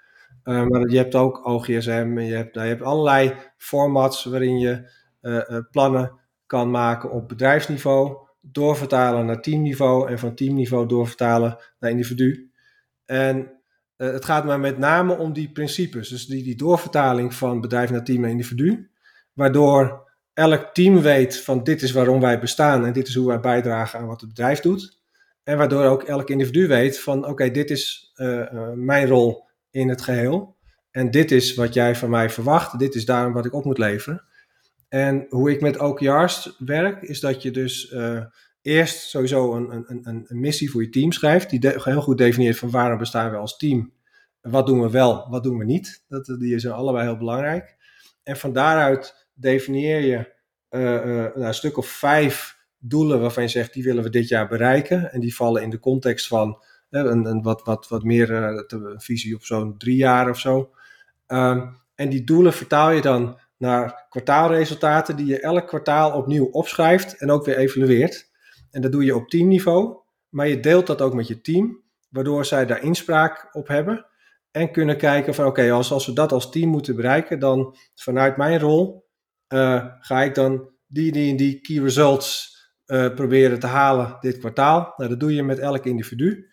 [0.45, 4.91] Uh, maar je hebt ook OGSM, je hebt, nou, je hebt allerlei formats waarin je
[5.23, 6.13] uh, plannen
[6.47, 12.51] kan maken op bedrijfsniveau, doorvertalen naar teamniveau en van teamniveau doorvertalen naar individu.
[13.05, 13.53] En
[13.97, 18.05] het gaat maar met name om die principes, dus die, die doorvertaling van bedrijf naar
[18.05, 18.91] team naar individu,
[19.33, 20.11] waardoor
[20.43, 23.99] elk team weet van dit is waarom wij bestaan en dit is hoe wij bijdragen
[23.99, 25.01] aan wat het bedrijf doet.
[25.43, 29.89] En waardoor ook elk individu weet van oké, dit is uh, uh, mijn rol in
[29.89, 30.57] het geheel.
[30.91, 32.79] En dit is wat jij van mij verwacht.
[32.79, 34.25] Dit is daarom wat ik op moet leveren.
[34.89, 38.25] En hoe ik met OKR's werk, is dat je dus uh,
[38.63, 41.51] eerst sowieso een, een, een, een, missie voor je team schrijft.
[41.51, 43.93] Die heel goed definieert van waarom bestaan we als team.
[44.41, 46.05] Wat doen we wel, wat doen we niet.
[46.09, 47.77] Dat, die zijn allebei heel belangrijk.
[48.23, 50.33] En van daaruit definieer je
[50.71, 54.29] uh, uh, nou, een stuk of vijf doelen waarvan je zegt die willen we dit
[54.29, 55.13] jaar bereiken.
[55.13, 59.35] En die vallen in de context van een, een, wat, wat, wat meer een visie
[59.35, 60.71] op zo'n drie jaar of zo.
[61.27, 67.17] Um, en die doelen vertaal je dan naar kwartaalresultaten die je elk kwartaal opnieuw opschrijft
[67.17, 68.31] en ook weer evalueert.
[68.71, 69.97] En dat doe je op teamniveau,
[70.29, 74.07] maar je deelt dat ook met je team, waardoor zij daar inspraak op hebben.
[74.51, 78.37] En kunnen kijken van oké, als, als we dat als team moeten bereiken, dan vanuit
[78.37, 79.02] mijn rol
[79.53, 84.95] uh, ga ik dan die, die die key results uh, proberen te halen dit kwartaal.
[84.97, 86.51] Nou, dat doe je met elk individu.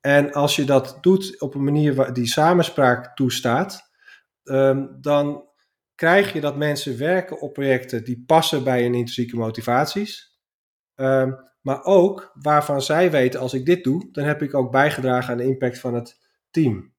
[0.00, 3.90] En als je dat doet op een manier die samenspraak toestaat,
[4.44, 5.48] ehm, dan
[5.94, 10.38] krijg je dat mensen werken op projecten die passen bij hun intrinsieke motivaties.
[10.94, 15.32] Ehm, maar ook waarvan zij weten, als ik dit doe, dan heb ik ook bijgedragen
[15.32, 16.18] aan de impact van het
[16.50, 16.94] team.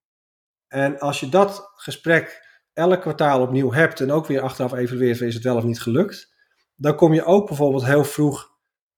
[0.67, 5.33] En als je dat gesprek elk kwartaal opnieuw hebt en ook weer achteraf evalueert, is
[5.33, 6.33] het wel of niet gelukt,
[6.75, 8.49] dan kom je ook bijvoorbeeld heel vroeg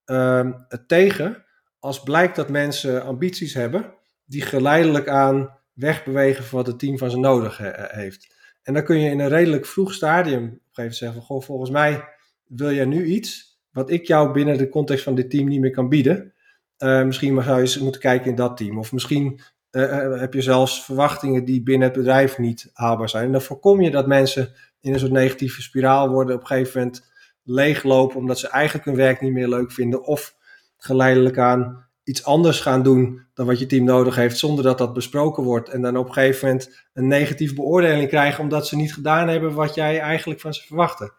[0.05, 0.49] uh,
[0.87, 1.45] tegen
[1.79, 3.93] als blijkt dat mensen ambities hebben
[4.25, 7.57] die geleidelijk aan wegbewegen van wat het team van ze nodig
[7.91, 8.35] heeft.
[8.63, 11.41] En dan kun je in een redelijk vroeg stadium op een gegeven moment zeggen: Goh,
[11.41, 12.03] volgens mij
[12.43, 15.71] wil jij nu iets wat ik jou binnen de context van dit team niet meer
[15.71, 16.33] kan bieden.
[16.77, 18.77] Uh, misschien zou je eens moeten kijken in dat team.
[18.77, 19.39] Of misschien
[19.73, 23.25] uh, heb je zelfs verwachtingen die binnen het bedrijf niet haalbaar zijn.
[23.25, 26.79] En dan voorkom je dat mensen in een soort negatieve spiraal worden, op een gegeven
[26.81, 27.11] moment
[27.43, 30.03] leeglopen omdat ze eigenlijk hun werk niet meer leuk vinden.
[30.03, 30.35] Of
[30.77, 34.93] geleidelijk aan iets anders gaan doen dan wat je team nodig heeft, zonder dat dat
[34.93, 35.69] besproken wordt.
[35.69, 39.53] En dan op een gegeven moment een negatieve beoordeling krijgen omdat ze niet gedaan hebben
[39.53, 41.13] wat jij eigenlijk van ze verwachtte.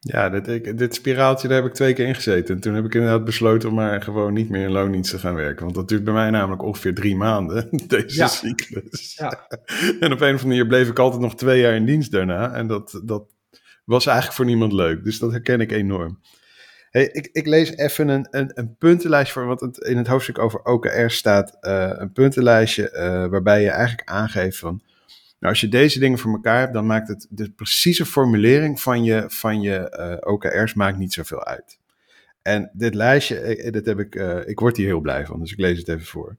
[0.00, 2.54] Ja, dit, dit spiraaltje, daar heb ik twee keer in gezeten.
[2.54, 5.34] En toen heb ik inderdaad besloten om maar gewoon niet meer in loondienst te gaan
[5.34, 5.62] werken.
[5.64, 9.14] Want dat duurt bij mij namelijk ongeveer drie maanden, deze cyclus.
[9.16, 9.46] Ja.
[10.00, 12.52] En op een of andere manier bleef ik altijd nog twee jaar in dienst daarna.
[12.52, 13.24] En dat, dat
[13.84, 15.04] was eigenlijk voor niemand leuk.
[15.04, 16.20] Dus dat herken ik enorm.
[16.90, 20.38] Hey, ik, ik lees even een, een, een puntenlijstje voor, want het, in het hoofdstuk
[20.38, 24.82] over OKR staat uh, een puntenlijstje uh, waarbij je eigenlijk aangeeft van,
[25.38, 29.04] nou als je deze dingen voor elkaar hebt, dan maakt het de precieze formulering van
[29.04, 31.78] je, van je uh, OKR's maakt niet zoveel uit.
[32.42, 34.14] En dit lijstje, dit heb ik,
[34.46, 36.36] ik word hier heel blij van, dus ik lees het even voor.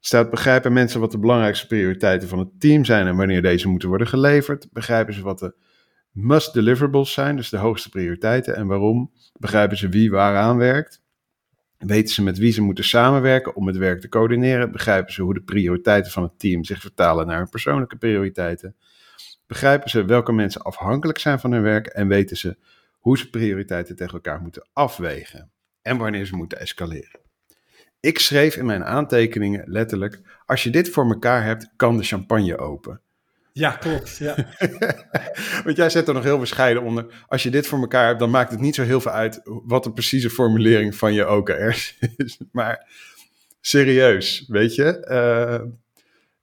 [0.00, 3.88] Staat begrijpen mensen wat de belangrijkste prioriteiten van het team zijn en wanneer deze moeten
[3.88, 4.68] worden geleverd?
[4.72, 5.54] Begrijpen ze wat de
[6.10, 8.56] must deliverables zijn, dus de hoogste prioriteiten.
[8.56, 9.12] En waarom?
[9.38, 10.99] Begrijpen ze wie waaraan werkt?
[11.86, 14.72] Weten ze met wie ze moeten samenwerken om het werk te coördineren?
[14.72, 18.76] Begrijpen ze hoe de prioriteiten van het team zich vertalen naar hun persoonlijke prioriteiten?
[19.46, 22.56] Begrijpen ze welke mensen afhankelijk zijn van hun werk en weten ze
[22.98, 25.50] hoe ze prioriteiten tegen elkaar moeten afwegen
[25.82, 27.20] en wanneer ze moeten escaleren?
[28.00, 32.58] Ik schreef in mijn aantekeningen letterlijk: als je dit voor elkaar hebt, kan de champagne
[32.58, 33.00] open.
[33.52, 34.16] Ja, klopt.
[34.16, 34.34] Ja.
[35.64, 37.24] Want jij zet er nog heel bescheiden onder.
[37.28, 39.84] Als je dit voor elkaar hebt, dan maakt het niet zo heel veel uit wat
[39.84, 42.38] de precieze formulering van je OKR's is.
[42.52, 42.88] Maar
[43.60, 45.06] serieus, weet je.
[45.10, 45.68] Uh,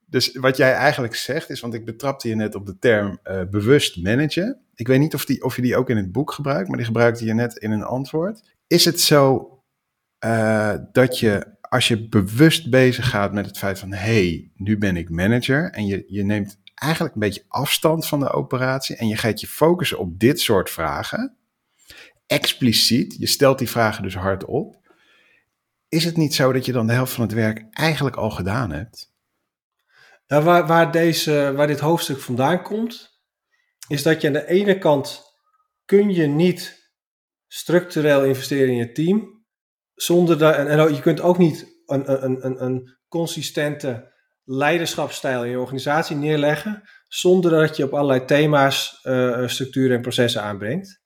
[0.06, 3.42] dus wat jij eigenlijk zegt is, want ik betrapte je net op de term uh,
[3.50, 4.62] bewust managen.
[4.76, 6.86] Ik weet niet of, die, of je die ook in het boek gebruikt, maar die
[6.86, 8.42] gebruikte je net in een antwoord.
[8.68, 9.52] Is het zo
[10.26, 14.78] uh, dat je als je bewust bezig gaat met het feit van hé, hey, nu
[14.78, 19.08] ben ik manager en je, je neemt eigenlijk een beetje afstand van de operatie en
[19.08, 21.38] je gaat je focussen op dit soort vragen,
[22.28, 24.76] expliciet, je stelt die vragen dus hardop,
[25.90, 28.72] is het niet zo dat je dan de helft van het werk eigenlijk al gedaan
[28.72, 29.16] hebt?
[30.28, 33.22] Nou, waar, waar, deze, waar dit hoofdstuk vandaan komt,
[33.88, 35.24] is dat je aan de ene kant
[35.86, 36.92] kun je niet
[37.48, 39.46] structureel investeren in je team,
[39.94, 44.16] zonder dat, en, je kunt ook niet een, een, een, een consistente
[44.50, 50.42] leiderschapsstijl in je organisatie neerleggen, zonder dat je op allerlei thema's uh, structuren en processen
[50.42, 51.02] aanbrengt.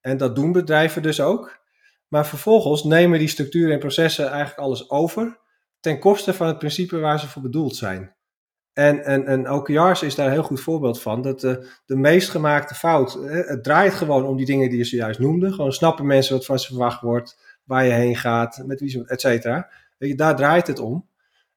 [0.00, 1.64] En dat doen bedrijven dus ook.
[2.08, 5.38] Maar vervolgens nemen die structuren en processen eigenlijk alles over,
[5.80, 8.14] ten koste van het principe waar ze voor bedoeld zijn.
[8.72, 11.22] En, en, en OKR's is daar een heel goed voorbeeld van.
[11.22, 15.18] Dat de, de meest gemaakte fout, het draait gewoon om die dingen die je zojuist
[15.18, 15.52] noemde.
[15.52, 19.04] Gewoon snappen mensen wat van ze verwacht wordt, waar je heen gaat, met wie ze,
[19.06, 19.70] et cetera.
[19.98, 21.08] Daar draait het om.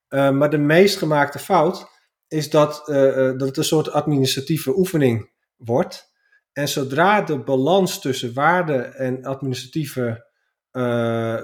[0.10, 1.88] Uh, maar de meest gemaakte fout
[2.28, 6.14] is dat, uh, dat het een soort administratieve oefening wordt.
[6.54, 10.28] En zodra de balans tussen waarde en administratieve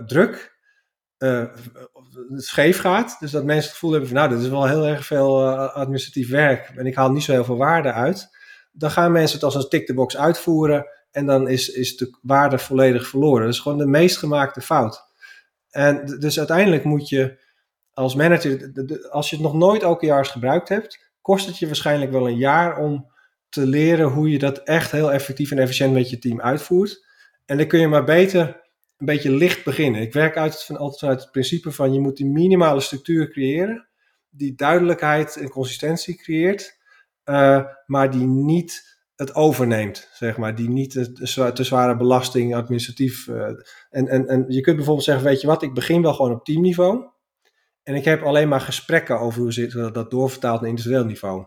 [0.05, 0.53] druk
[2.35, 5.05] scheef gaat, dus dat mensen het gevoel hebben van nou, dit is wel heel erg
[5.05, 8.29] veel administratief werk en ik haal niet zo heel veel waarde uit,
[8.71, 12.17] dan gaan mensen het als een tick the box uitvoeren en dan is, is de
[12.21, 13.45] waarde volledig verloren.
[13.45, 15.03] Dat is gewoon de meest gemaakte fout.
[15.69, 17.43] En dus uiteindelijk moet je
[17.95, 18.71] als manager,
[19.09, 22.77] als je het nog nooit OKR's gebruikt hebt, kost het je waarschijnlijk wel een jaar
[22.77, 23.11] om
[23.49, 27.05] te leren hoe je dat echt heel effectief en efficiënt met je team uitvoert.
[27.45, 28.63] En dan kun je maar beter
[28.97, 30.01] een beetje licht beginnen.
[30.01, 33.87] Ik werk uit, van, altijd uit het principe van je moet die minimale structuur creëren,
[34.29, 36.77] die duidelijkheid en consistentie creëert,
[37.25, 43.27] uh, maar die niet het overneemt, zeg maar, die niet te, te zware belasting administratief.
[43.27, 43.47] Uh,
[43.89, 46.45] en, en, en je kunt bijvoorbeeld zeggen, weet je wat, ik begin wel gewoon op
[46.45, 47.13] teamniveau.
[47.85, 51.45] En ik heb alleen maar gesprekken over hoe ze dat doorvertaalt naar industrieel niveau.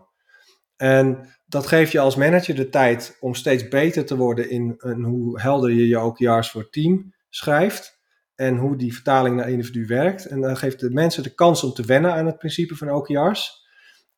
[0.75, 5.41] En dat geeft je als manager de tijd om steeds beter te worden in, hoe
[5.41, 7.97] helder je je OKR's voor team schrijft.
[8.35, 10.25] en hoe die vertaling naar individu werkt.
[10.25, 13.67] En dan geeft de mensen de kans om te wennen aan het principe van OKR's.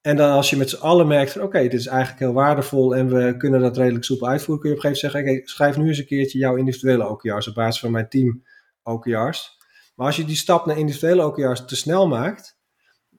[0.01, 3.07] En dan als je met z'n allen merkt oké, dit is eigenlijk heel waardevol en
[3.09, 5.77] we kunnen dat redelijk soepel uitvoeren, kun je op een gegeven moment zeggen, oké, schrijf
[5.77, 8.43] nu eens een keertje jouw individuele OKR's op basis van mijn team
[8.83, 9.59] OKR's.
[10.01, 12.57] Maar als je die stap naar individuele OKR's te snel maakt,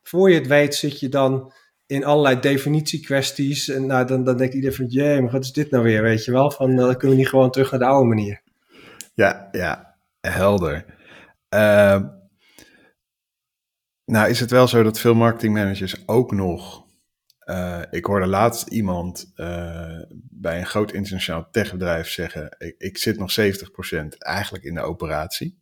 [0.03, 1.53] voor je het weet zit je dan
[1.87, 3.68] in allerlei definitiekwesties.
[3.68, 6.25] En nou, dan, dan denkt iedereen van, jee, maar wat is dit nou weer, weet
[6.25, 6.51] je wel?
[6.51, 8.42] Van, dan kunnen we niet gewoon terug naar de oude manier.
[9.14, 10.85] Ja, ja, helder.
[11.55, 12.03] Uh,
[14.05, 16.87] nou is het wel zo dat veel marketingmanagers ook nog...
[17.45, 22.57] Uh, ik hoorde laatst iemand uh, bij een groot internationaal techbedrijf zeggen...
[22.59, 23.45] Ik, ik zit nog 70%
[24.18, 25.62] eigenlijk in de operatie.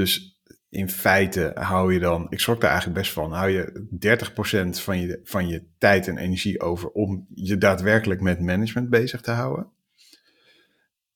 [0.00, 3.86] Dus in feite hou je dan, ik schrok daar eigenlijk best van, hou je
[4.76, 9.20] 30% van je, van je tijd en energie over om je daadwerkelijk met management bezig
[9.20, 9.70] te houden.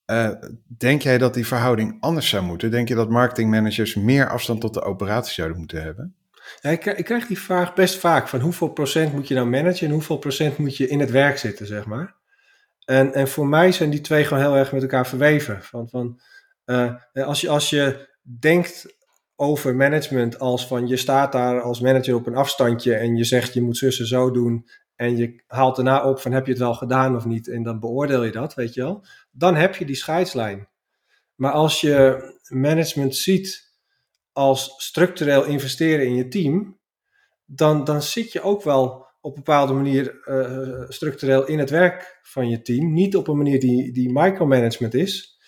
[0.07, 0.31] Uh,
[0.66, 2.70] denk jij dat die verhouding anders zou moeten?
[2.70, 6.14] Denk je dat marketingmanagers meer afstand tot de operatie zouden moeten hebben?
[6.61, 9.87] Ja, ik, ik, krijg die vraag best vaak van hoeveel procent moet je nou managen
[9.87, 12.14] en hoeveel procent moet je in het werk zitten, zeg maar.
[12.85, 15.62] En, en voor mij zijn die twee gewoon heel erg met elkaar verweven.
[15.62, 16.20] Van, van,
[16.66, 18.97] uh, als, je, als je denkt
[19.37, 23.55] over management als van je staat daar als manager op een afstandje en je zegt
[23.55, 26.75] je moet zussen zo doen en je haalt daarna op van heb je het wel
[26.75, 29.05] gedaan of niet en dan beoordeel je dat, weet je wel.
[29.31, 30.69] Dan heb je die scheidslijn.
[31.35, 33.73] Maar als je management ziet
[34.33, 36.79] als structureel investeren in je team,
[37.45, 42.21] dan, dan zit je ook wel op een bepaalde manier uh, structureel in het werk
[42.23, 42.93] van je team.
[42.93, 45.39] Niet op een manier die, die micromanagement is,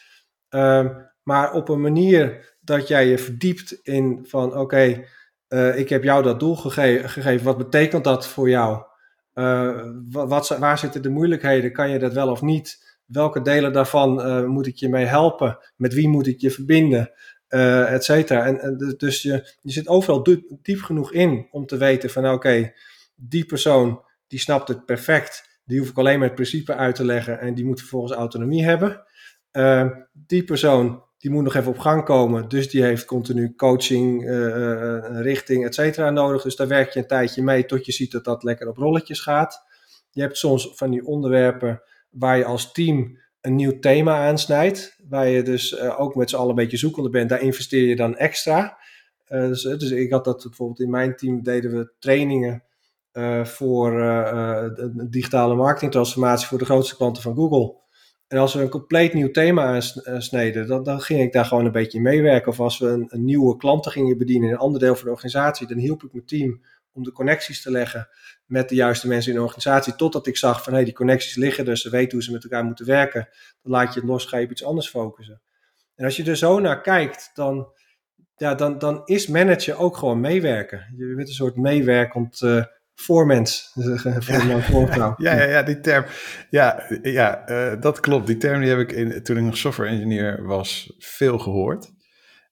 [0.51, 5.05] uh, maar op een manier dat jij je verdiept in van oké,
[5.49, 7.45] uh, ik heb jou dat doel gege gegeven.
[7.45, 8.85] Wat betekent dat voor jou?
[9.35, 11.73] Uh, wat, waar zitten de moeilijkheden?
[11.73, 12.99] Kan je dat wel of niet?
[13.07, 15.59] Welke delen daarvan uh, moet ik je mee helpen?
[15.77, 17.13] Met wie moet ik je verbinden?
[17.49, 18.45] Et cetera.
[18.45, 20.23] En, en, dus je, je zit overal
[20.63, 22.73] diep genoeg in om te weten van oké,
[23.15, 25.61] die persoon die snapt het perfect.
[25.65, 28.65] Die hoef ik alleen maar het principe uit te leggen en die moet vervolgens autonomie
[28.65, 29.05] hebben.
[30.13, 32.49] die persoon die moet nog even op gang komen.
[32.49, 36.43] Dus die heeft continu coaching, uh, richting, et cetera nodig.
[36.43, 39.21] Dus daar werk je een tijdje mee tot je ziet dat dat lekker op rolletjes
[39.21, 39.65] gaat.
[40.11, 44.97] Je hebt soms van die onderwerpen waar je als team een nieuw thema aansnijdt.
[45.09, 47.29] Waar je dus ook met z'n allen een beetje zoekende bent.
[47.29, 48.79] Daar investeer je dan extra.
[49.29, 52.65] Dus, dus, ik had dat bijvoorbeeld in mijn team deden we trainingen
[53.43, 53.91] voor
[55.11, 57.85] digitale marketingtransformatie voor de grootste klanten van Google.
[58.29, 61.73] En als we een compleet nieuw thema aansneden, dan, dan ging ik daar gewoon een
[61.73, 62.53] beetje in meewerken.
[62.53, 65.11] Of als we een, een, nieuwe klanten gingen bedienen in een ander deel van de
[65.11, 66.63] organisatie, dan hielp ik mijn team
[66.93, 68.09] om de connecties te leggen
[68.47, 69.95] met de juiste mensen in de organisatie.
[69.95, 72.43] Totdat ik zag van hé, hey, die connecties liggen dus ze weten hoe ze met
[72.43, 73.29] elkaar moeten werken.
[73.63, 75.41] Dan laat je het los, ga je op iets anders focussen.
[75.95, 77.69] En als je er zo naar kijkt, dan,
[78.37, 80.95] ja, dan, dan is managen ook gewoon meewerken.
[80.97, 82.65] Je bent een soort meewerkend uh,
[82.97, 83.73] voormens.
[84.61, 86.05] Voor ja, ja, ja, die term.
[86.51, 88.27] Ja, ja uh, dat klopt.
[88.27, 91.95] Die term die heb ik in, toen ik nog software engineer was veel gehoord.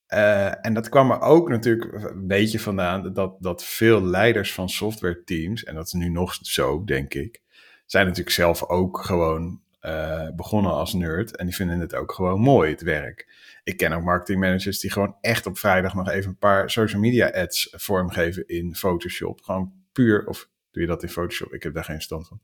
[0.08, 4.68] Uh, en dat kwam er ook natuurlijk een beetje vandaan dat, dat veel leiders van
[4.68, 7.42] software teams, en dat is nu nog zo, denk ik,
[7.86, 11.36] zijn natuurlijk zelf ook gewoon uh, begonnen als nerd.
[11.36, 13.28] En die vinden het ook gewoon mooi, het werk.
[13.64, 17.30] Ik ken ook marketingmanagers die gewoon echt op vrijdag nog even een paar social media
[17.30, 19.40] ads vormgeven in Photoshop.
[19.42, 21.52] Gewoon puur, of doe je dat in Photoshop?
[21.52, 22.40] Ik heb daar geen stand van.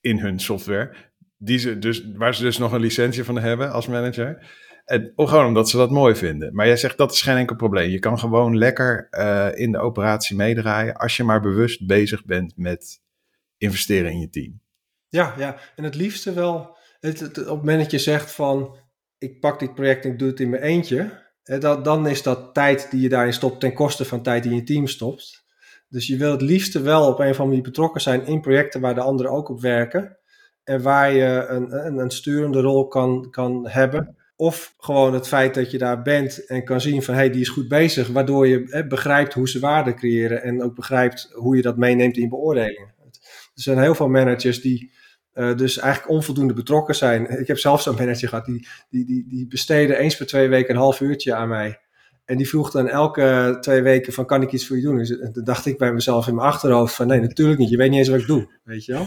[0.00, 0.94] In hun software.
[1.36, 4.50] Die ze dus, waar ze dus nog een licentie van hebben als manager.
[4.84, 6.54] En gewoon omdat ze dat mooi vinden.
[6.54, 7.90] Maar jij zegt dat is geen enkel probleem.
[7.90, 10.96] Je kan gewoon lekker uh, in de operatie meedraaien.
[10.96, 13.00] als je maar bewust bezig bent met
[13.56, 14.60] investeren in je team.
[15.08, 15.58] Ja, ja.
[15.76, 16.76] en het liefste wel.
[17.00, 18.76] Het, op het moment dat je zegt van.
[19.18, 21.28] ik pak dit project en ik doe het in mijn eentje.
[21.42, 24.62] Dat, dan is dat tijd die je daarin stopt ten koste van tijd die je
[24.62, 25.44] team stopt.
[25.90, 28.80] Dus je wil het liefste wel op een of andere manier betrokken zijn in projecten
[28.80, 30.18] waar de anderen ook op werken.
[30.64, 34.16] En waar je een, een, een sturende rol kan, kan hebben.
[34.36, 37.40] Of gewoon het feit dat je daar bent en kan zien van hé, hey, die
[37.40, 38.08] is goed bezig.
[38.08, 40.42] Waardoor je begrijpt hoe ze waarde creëren.
[40.42, 42.94] En ook begrijpt hoe je dat meeneemt in beoordelingen.
[43.54, 44.92] Er zijn heel veel managers die
[45.34, 47.40] uh, dus eigenlijk onvoldoende betrokken zijn.
[47.40, 50.74] Ik heb zelf zo'n manager gehad, die, die, die, die besteden eens per twee weken
[50.74, 51.80] een half uurtje aan mij.
[52.30, 54.96] En die vroeg dan elke twee weken van, kan ik iets voor je doen?
[54.96, 57.70] Dus dan dacht ik bij mezelf in mijn achterhoofd van, nee, natuurlijk niet.
[57.70, 59.06] Je weet niet eens wat ik doe, weet je wel?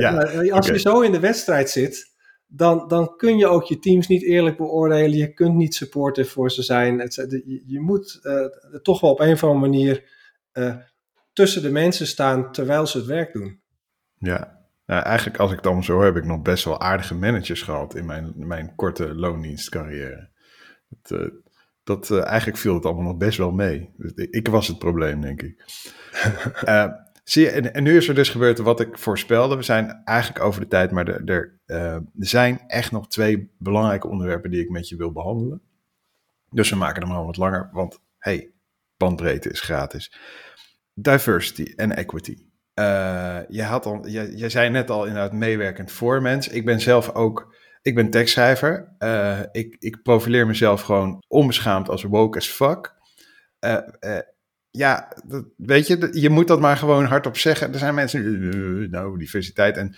[0.00, 0.72] ja, als okay.
[0.72, 2.12] je zo in de wedstrijd zit,
[2.46, 5.16] dan, dan kun je ook je teams niet eerlijk beoordelen.
[5.16, 6.96] Je kunt niet supportive voor ze zijn.
[6.96, 8.44] Je, je moet uh,
[8.82, 10.04] toch wel op een of andere manier
[10.52, 10.76] uh,
[11.32, 13.60] tussen de mensen staan terwijl ze het werk doen.
[14.18, 17.62] Ja, nou, eigenlijk als ik het allemaal zo heb ik nog best wel aardige managers
[17.62, 20.30] gehad in mijn, mijn korte loondienstcarrière.
[20.88, 21.32] Het,
[21.98, 23.90] dat, eigenlijk viel het allemaal nog best wel mee.
[24.14, 25.64] Ik was het probleem, denk ik.
[27.24, 29.56] zie je, en, nu is er dus gebeurd wat ik voorspelde.
[29.56, 34.08] We zijn eigenlijk over de tijd, maar er, er, er zijn echt nog twee belangrijke
[34.08, 35.62] onderwerpen die ik met je wil behandelen.
[36.50, 38.50] Dus we maken hem al wat langer, want hey,
[38.96, 40.12] bandbreedte is gratis.
[40.94, 42.36] Diversity en equity.
[43.48, 46.54] Je, had al, je, je zei net al inderdaad meewerkend voor mensen.
[46.54, 48.94] Ik ben zelf ook, ik ben tekstschrijver.
[48.98, 52.94] Uh, ik, ik profileer mezelf gewoon onbeschaamd als woke as fuck.
[53.60, 53.78] Uh,
[54.70, 57.72] ja, dat, weet je, je moet dat maar gewoon hardop zeggen.
[57.72, 59.76] Er zijn mensen, nou, diversiteit.
[59.76, 59.94] En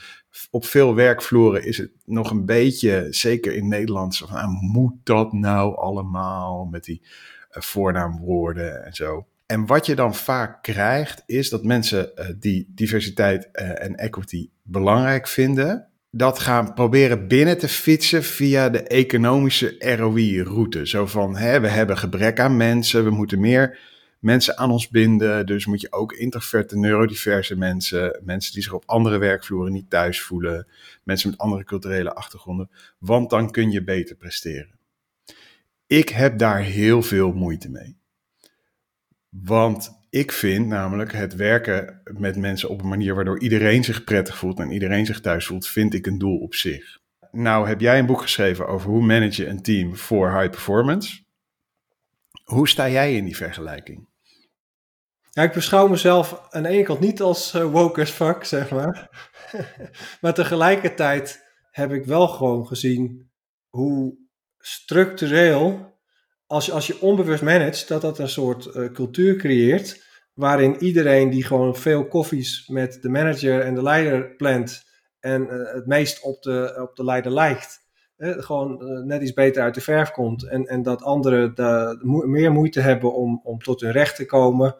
[0.50, 5.32] op veel werkvloeren is het nog een beetje, zeker in Nederland, van, ah, moet dat
[5.32, 7.02] nou allemaal met die
[7.50, 9.26] voornaamwoorden en zo.
[9.46, 15.91] En wat je dan vaak krijgt, is dat mensen die diversiteit en equity belangrijk vinden,
[16.14, 20.86] dat gaan proberen binnen te fietsen via de economische ROI-route.
[20.86, 23.78] Zo van, hè, we hebben gebrek aan mensen, we moeten meer
[24.18, 25.46] mensen aan ons binden.
[25.46, 30.22] Dus moet je ook introverte, neurodiverse mensen, mensen die zich op andere werkvloeren niet thuis
[30.22, 30.66] voelen,
[31.04, 34.78] mensen met andere culturele achtergronden, want dan kun je beter presteren.
[35.86, 37.96] Ik heb daar heel veel moeite mee.
[39.28, 44.38] Want ik vind namelijk het werken met mensen op een manier waardoor iedereen zich prettig
[44.38, 46.98] voelt en iedereen zich thuis voelt, vind ik een doel op zich.
[47.30, 51.22] Nou heb jij een boek geschreven over hoe manage je een team voor high performance.
[52.44, 54.08] Hoe sta jij in die vergelijking?
[55.32, 59.10] Ik beschouw mezelf aan de ene kant niet als uh, woke as fuck, zeg maar.
[60.20, 63.30] maar tegelijkertijd heb ik wel gewoon gezien
[63.68, 64.16] hoe
[64.58, 65.91] structureel,
[66.52, 70.10] als je, als je onbewust managt, dat dat een soort uh, cultuur creëert.
[70.34, 74.82] Waarin iedereen die gewoon veel koffies met de manager en de leider plant.
[75.20, 77.80] En uh, het meest op de, op de leider lijkt.
[78.16, 80.48] gewoon net iets beter uit de verf komt.
[80.48, 84.76] En, en dat anderen de, meer moeite hebben om, om tot hun recht te komen.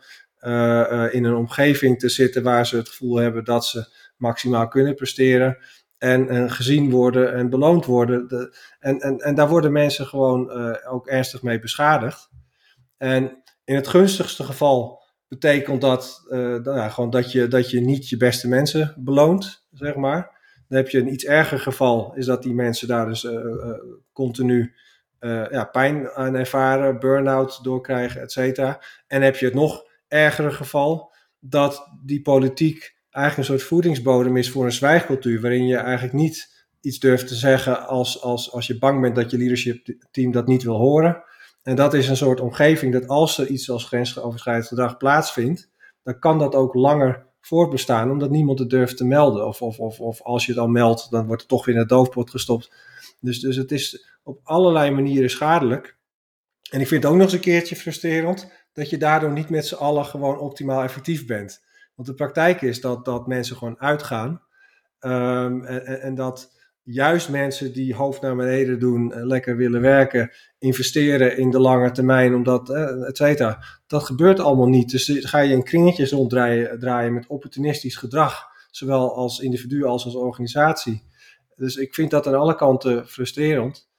[1.11, 5.59] In een omgeving te zitten waar ze het gevoel hebben dat ze maximaal kunnen presteren.
[6.03, 8.29] En, en gezien worden en beloond worden.
[8.29, 12.31] De, en, en, en daar worden mensen gewoon uh, ook ernstig mee beschadigd.
[12.97, 16.25] En in het gunstigste geval betekent dat,
[16.63, 20.41] nou, gewoon dat, je, dat je niet je beste mensen beloont, zeg maar.
[20.69, 23.29] Dan heb je een iets erger geval, is dat die mensen daar dus
[24.13, 24.75] continu
[25.51, 28.83] ja, pijn aan ervaren, burn-out doorkrijgen, et cetera.
[29.07, 34.51] En heb je het nog ergere geval dat die politiek eigenlijk een soort voedingsbodem is
[34.51, 38.79] voor een zwijgcultuur, waarin je eigenlijk niet iets durft te zeggen als, als, als je
[38.79, 41.23] bang bent dat je leadership team dat niet wil horen.
[41.63, 45.71] En dat is een soort omgeving dat als er iets als grensoverschrijdend gedrag plaatsvindt,
[46.03, 49.47] dan kan dat ook langer voortbestaan, omdat niemand het durft te melden.
[49.47, 51.81] Of, of, of, of als je het al meldt, dan wordt het toch weer in
[51.81, 52.73] het doofpot gestopt.
[53.21, 55.97] Dus, dus het is op allerlei manieren schadelijk.
[56.71, 59.67] En ik vind het ook nog eens een keertje frustrerend dat je daardoor niet met
[59.67, 61.63] z'n allen gewoon optimaal effectief bent.
[62.03, 64.43] Want de praktijk is dat, dat mensen gewoon uitgaan.
[65.01, 70.31] Um, en, en, dat juist mensen die hoofd naar beneden doen, en lekker willen werken,
[70.59, 73.65] investeren in de lange termijn, omdat, uh, et cetera.
[73.87, 74.91] Dat gebeurt allemaal niet.
[74.91, 80.15] Dus ga je in kringetjes ronddraaien draaien met opportunistisch gedrag, zowel als individu als als
[80.15, 81.05] organisatie.
[81.55, 83.91] Dus ik vind dat aan alle kanten frustrerend.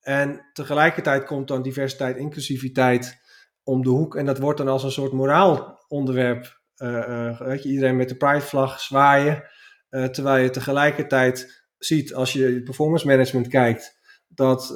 [0.00, 3.20] En tegelijkertijd komt dan diversiteit, inclusiviteit
[3.62, 4.16] om de hoek.
[4.16, 6.56] En dat wordt dan als een soort moraalonderwerp.
[6.78, 9.44] Uh, weet je, iedereen met de Pride-vlag zwaaien.
[9.90, 13.98] Uh, terwijl je tegelijkertijd ziet, als je performance management kijkt,
[14.28, 14.68] dat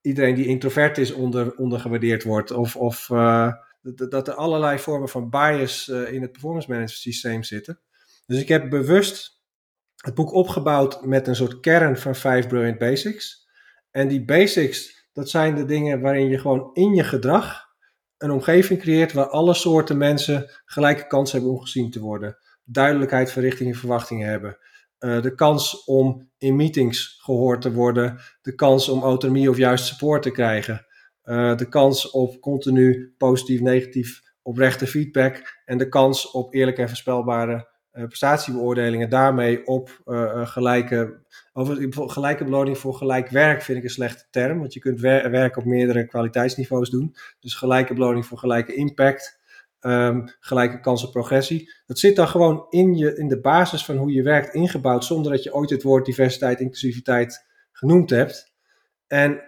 [0.00, 2.50] iedereen die introvert is onder, ondergewaardeerd wordt.
[2.50, 3.06] Of, of
[4.08, 7.80] dat er allerlei vormen van bias in het performance management systeem zitten.
[8.26, 9.42] Dus ik heb bewust
[9.96, 13.48] het boek opgebouwd met een soort kern van vijf brilliant basics.
[13.90, 17.67] En die basics, dat zijn de dingen waarin je gewoon in je gedrag
[18.18, 22.36] een omgeving creëert waar alle soorten mensen gelijke kans hebben om gezien te worden.
[22.64, 24.58] Duidelijkheid van richting en verwachtingen hebben.
[24.98, 28.18] Uh, de kans om in meetings gehoord te worden.
[28.42, 30.86] De kans om autonomie of juist support te krijgen.
[31.24, 35.60] Uh, de kans op continu positief, negatief, oprechte feedback.
[35.64, 39.10] En de kans op eerlijke en voorspelbare uh, prestatiebeoordelingen.
[39.10, 40.00] Daarmee op
[40.44, 41.24] gelijke
[41.58, 45.30] over gelijke beloning voor gelijk werk vind ik een slechte term, want je kunt wer
[45.30, 47.14] werk op meerdere kwaliteitsniveaus doen.
[47.40, 49.40] Dus gelijke beloning voor gelijke impact,
[49.80, 51.72] um, gelijke kans op progressie.
[51.86, 55.32] Dat zit dan gewoon in, je, in de basis van hoe je werkt ingebouwd, zonder
[55.32, 58.54] dat je ooit het woord diversiteit, inclusiviteit genoemd hebt.
[59.06, 59.42] En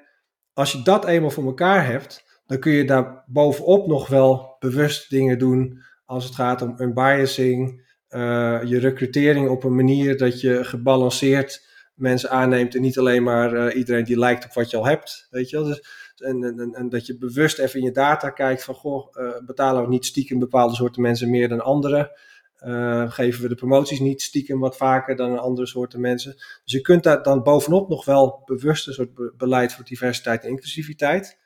[0.53, 5.11] als je dat eenmaal voor elkaar hebt, dan kun je daar bovenop nog wel bewust
[5.11, 8.21] dingen doen als het gaat om unbiasing, uh,
[8.65, 11.69] je recrutering op een manier dat je gebalanceerd
[12.01, 15.27] mensen aanneemt en niet alleen maar iedereen die lijkt op wat je al hebt.
[15.31, 15.67] Weet je wel?
[15.67, 15.83] Dus,
[16.17, 19.15] en, en, en, dat je bewust even in je data kijkt van, goh,
[19.47, 22.11] betalen we niet stiekem bepaalde soorten mensen meer dan anderen?
[23.09, 26.35] geven we de promoties niet stiekem wat vaker dan andere soorten mensen?
[26.35, 30.49] Dus je kunt daar dan bovenop nog wel bewust een soort beleid voor diversiteit en
[30.49, 31.39] inclusiviteit.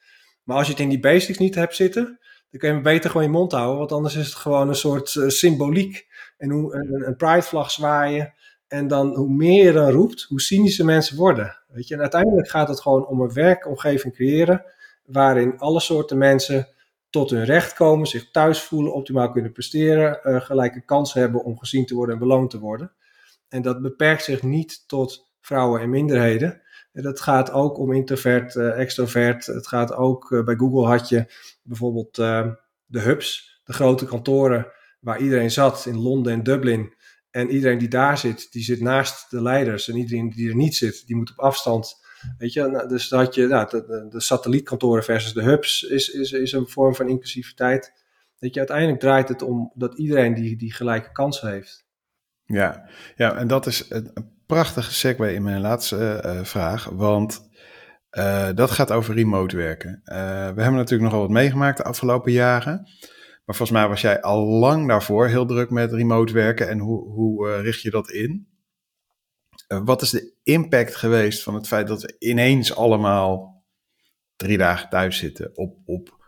[0.45, 2.19] Maar als je het in die basics niet hebt zitten,
[2.51, 3.79] dan kun je beter gewoon je mond houden.
[3.79, 6.07] Want anders is het gewoon een soort uh, symboliek.
[6.37, 8.35] En hoe, een, een pridevlag zwaaien.
[8.75, 11.59] En dan hoe meer je dan roept, hoe cynische mensen worden.
[11.68, 11.95] Weet je?
[11.95, 14.64] En uiteindelijk gaat het gewoon om een werkomgeving creëren.
[15.05, 16.68] Waarin alle soorten mensen
[17.11, 21.59] tot hun recht komen, zich thuis voelen, optimaal kunnen presteren, uh, gelijke kansen hebben om
[21.59, 22.93] gezien te worden en beloond te worden.
[23.49, 26.62] En dat beperkt zich niet tot vrouwen en minderheden.
[26.93, 29.47] Dat gaat ook om introvert, uh, extrovert.
[29.47, 31.27] Het gaat ook, uh, bij Google had je
[31.62, 34.66] bijvoorbeeld de hubs, de grote kantoren
[35.01, 36.95] waar iedereen zat in Londen en Dublin.
[37.35, 39.89] En iedereen die daar zit, die zit naast de leiders.
[39.89, 41.95] En iedereen die er niet zit, die moet op afstand.
[42.39, 46.32] Weet je, nou, dus dat je nou, de, de, satellietkantoren versus de hubs is, is,
[46.32, 47.93] is een vorm van inclusiviteit.
[48.39, 51.87] Dat je, uiteindelijk draait het om dat iedereen die, die gelijke kansen heeft.
[52.45, 54.12] Ja, ja, en dat is een
[54.47, 57.49] prachtige segue in mijn laatste uh, vraag, want
[58.11, 60.01] uh, dat gaat over remote werken.
[60.05, 60.12] We
[60.62, 62.87] hebben natuurlijk nogal wat meegemaakt de afgelopen jaren,
[63.45, 67.09] maar volgens mij was jij al lang daarvoor heel druk met remote werken en hoe,
[67.09, 68.53] hoe richt je dat in?
[69.66, 73.62] wat is de impact geweest van het feit dat we ineens allemaal
[74.36, 76.24] drie dagen thuis zitten op, op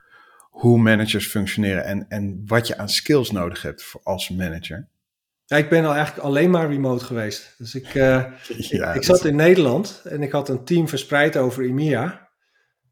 [0.51, 4.89] hoe managers functioneren en, en wat je aan skills nodig hebt voor als manager?
[5.45, 7.55] Ja, ik ben al eigenlijk alleen maar remote geweest.
[7.59, 11.65] Dus ik, uh, ik, ik, zat in Nederland en ik had een team verspreid over
[11.65, 12.26] EMEA.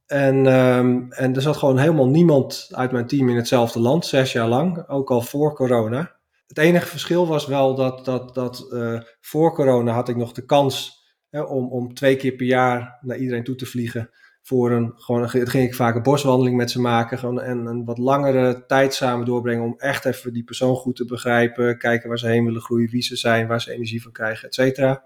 [0.06, 4.32] En, um, en er zat gewoon helemaal niemand uit mijn team in hetzelfde land, zes
[4.32, 6.16] jaar lang, ook al voor corona.
[6.46, 10.44] Het enige verschil was wel dat, dat, dat uh, voor corona had ik nog de
[10.44, 14.10] kans hè, om, om twee keer per jaar naar iedereen toe te vliegen
[14.42, 17.18] voor een, gewoon, ging ik vaak een boswandeling met ze maken.
[17.18, 21.04] Gewoon en een wat langere tijd samen doorbrengen om echt even die persoon goed te
[21.04, 21.78] begrijpen.
[21.78, 24.54] Kijken waar ze heen willen groeien, wie ze zijn, waar ze energie van krijgen, et
[24.54, 25.04] cetera.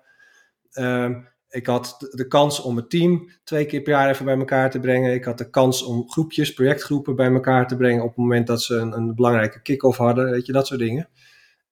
[0.79, 4.71] Um, ik had de kans om het team twee keer per jaar even bij elkaar
[4.71, 5.15] te brengen.
[5.15, 8.63] Ik had de kans om groepjes, projectgroepen bij elkaar te brengen op het moment dat
[8.63, 10.31] ze een, een belangrijke kick-off hadden.
[10.31, 11.09] Weet je, dat soort dingen.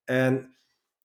[0.04, 0.56] En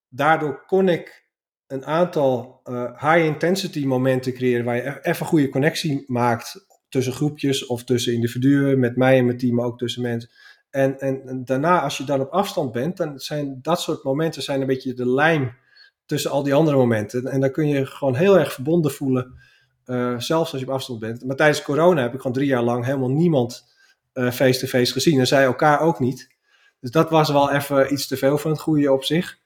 [0.09, 1.29] daardoor kon ik
[1.67, 7.65] een aantal uh, high-intensity momenten creëren waar je e-, even goede connectie maakt tussen groepjes
[7.65, 10.29] of tussen individuen, met mij en mijn team, maar ook tussen mensen.
[10.69, 14.41] En, en, en, daarna, als je dan op afstand bent, dan zijn dat soort momenten
[14.41, 15.53] zijn een beetje de lijm
[16.11, 17.25] tussen al die andere momenten.
[17.25, 19.33] En dan kun je gewoon heel erg verbonden voelen,
[19.85, 21.25] uh, zelfs als je op afstand bent.
[21.25, 23.65] Maar tijdens corona heb ik gewoon drie jaar lang helemaal niemand
[24.13, 26.29] eh, face-to-face -face gezien en zij elkaar ook niet.
[26.79, 29.39] Dus dat was wel even iets te veel van het goede op zich.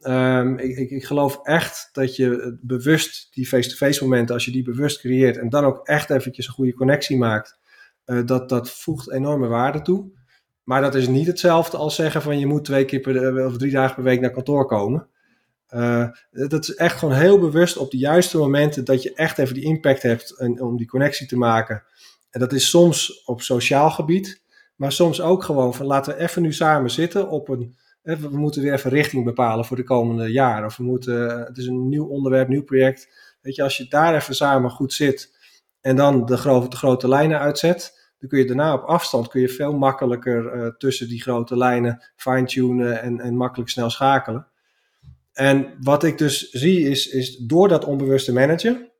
[0.00, 4.62] Um, ik, ik, ik, geloof echt dat je bewust die face-to-face momenten, als je die
[4.62, 7.58] bewust creëert en dan ook echt eventjes een goede connectie maakt,
[8.06, 10.10] uh, dat, dat voegt enorme waarde toe.
[10.64, 13.72] Maar dat is niet hetzelfde als zeggen van je moet twee keer per, of drie
[13.72, 15.08] dagen per week naar kantoor komen.
[15.70, 19.54] Uh, dat is echt gewoon heel bewust op de juiste momenten dat je echt even
[19.54, 21.84] die impact hebt en, om die connectie te maken.
[22.30, 24.42] En dat is soms op sociaal gebied,
[24.76, 27.76] maar soms ook gewoon van laten we even nu samen zitten op een
[28.14, 30.66] we moeten weer even richting bepalen voor de komende jaren.
[30.66, 33.08] Of we moeten, het is een nieuw onderwerp, nieuw project.
[33.40, 35.36] Weet je, als je daar even samen goed zit
[35.80, 39.48] en dan de, de grote lijnen uitzet, dan kun je daarna op afstand kun je
[39.48, 44.46] veel makkelijker uh, tussen die grote lijnen fine-tunen en, en makkelijk snel schakelen.
[45.36, 48.92] En wat ik dus zie is, is door dat onbewuste managen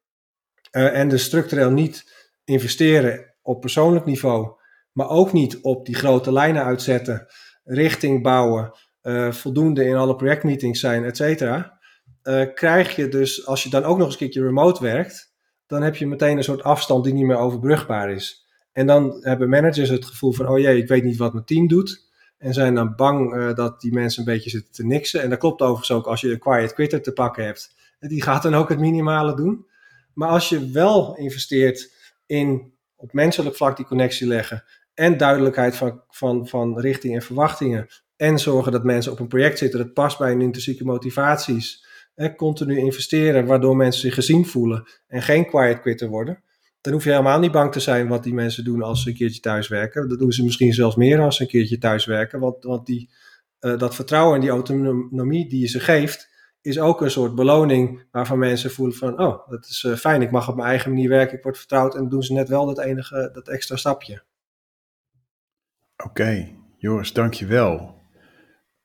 [0.73, 2.15] uh, en dus structureel niet
[2.45, 4.61] investeren op persoonlijk niveau,
[4.93, 7.27] maar ook niet op die grote lijnen uitzetten,
[7.65, 8.73] richting bouwen,
[9.03, 11.81] uh, voldoende in alle projectmeetings zijn, et cetera,
[12.23, 15.35] uh, krijg je dus, als je dan ook nog eens een keertje remote werkt,
[15.67, 18.47] dan heb je meteen een soort afstand die niet meer overbrugbaar is.
[18.73, 21.69] En dan hebben managers het gevoel van, oh jee, ik weet niet wat mijn team
[21.69, 22.06] doet.
[22.39, 25.23] En zijn dan bang uh, dat die mensen een beetje zitten te niksen.
[25.23, 27.75] En dat klopt overigens ook als je een quiet quitter te pakken hebt.
[27.99, 29.67] Die gaat dan ook het minimale doen.
[30.15, 31.93] Maar als je wel investeert
[32.27, 34.65] in op menselijk vlak die connectie leggen
[34.95, 39.59] en duidelijkheid van, van, van richting en verwachtingen, en zorgen dat mensen op een project
[39.59, 41.85] zitten dat past bij hun intrinsieke motivaties.
[42.15, 46.43] Hè, continu investeren, waardoor mensen zich gezien voelen en geen quiet quitter worden.
[46.87, 49.15] Dan hoef je helemaal niet bang te zijn wat die mensen doen als ze een
[49.15, 50.09] keertje thuiswerken.
[50.09, 52.41] Dat doen ze misschien zelfs meer als ze een keertje thuiswerken.
[52.41, 53.11] Want, want die,
[53.61, 56.31] uh, dat vertrouwen en die autonomie die je ze geeft,
[56.61, 60.31] is ook een soort beloning waarvan mensen voelen van, oh, dat is uh, fijn, ik
[60.31, 62.67] mag op mijn eigen manier werken, ik word vertrouwd en dan doen ze net wel
[62.67, 64.23] dat enige, dat extra stapje.
[66.05, 66.49] Oké.
[66.77, 67.95] Joris, dankjewel.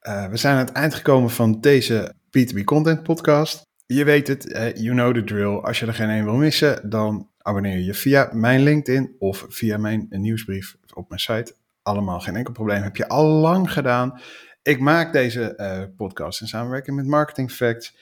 [0.02, 3.62] Uh, we zijn aan het eind gekomen van deze B2B Content Podcast.
[3.86, 4.44] je weet het,
[4.78, 5.56] you know the drill.
[5.56, 9.78] Als je er geen een wil missen, dan abonneer je via mijn LinkedIn of via
[9.78, 11.56] mijn nieuwsbrief op mijn site.
[11.82, 12.82] Allemaal geen enkel probleem.
[12.82, 14.20] Heb je al lang gedaan.
[14.62, 17.96] Ik maak deze uh, podcast in samenwerking met Marketing Facts.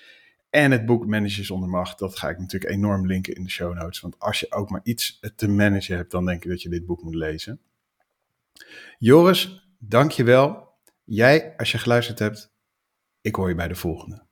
[0.49, 3.73] En het boek Managers zonder macht, dat ga ik natuurlijk enorm linken in de show
[3.73, 3.99] notes.
[3.99, 6.85] Want als je ook maar iets te managen hebt, dan denk ik dat je dit
[6.85, 7.59] boek moet lezen.
[8.97, 10.67] Joris, dank je wel.
[11.03, 12.51] Jij, als je geluisterd hebt,
[13.21, 14.27] ik hoor je bij de volgende.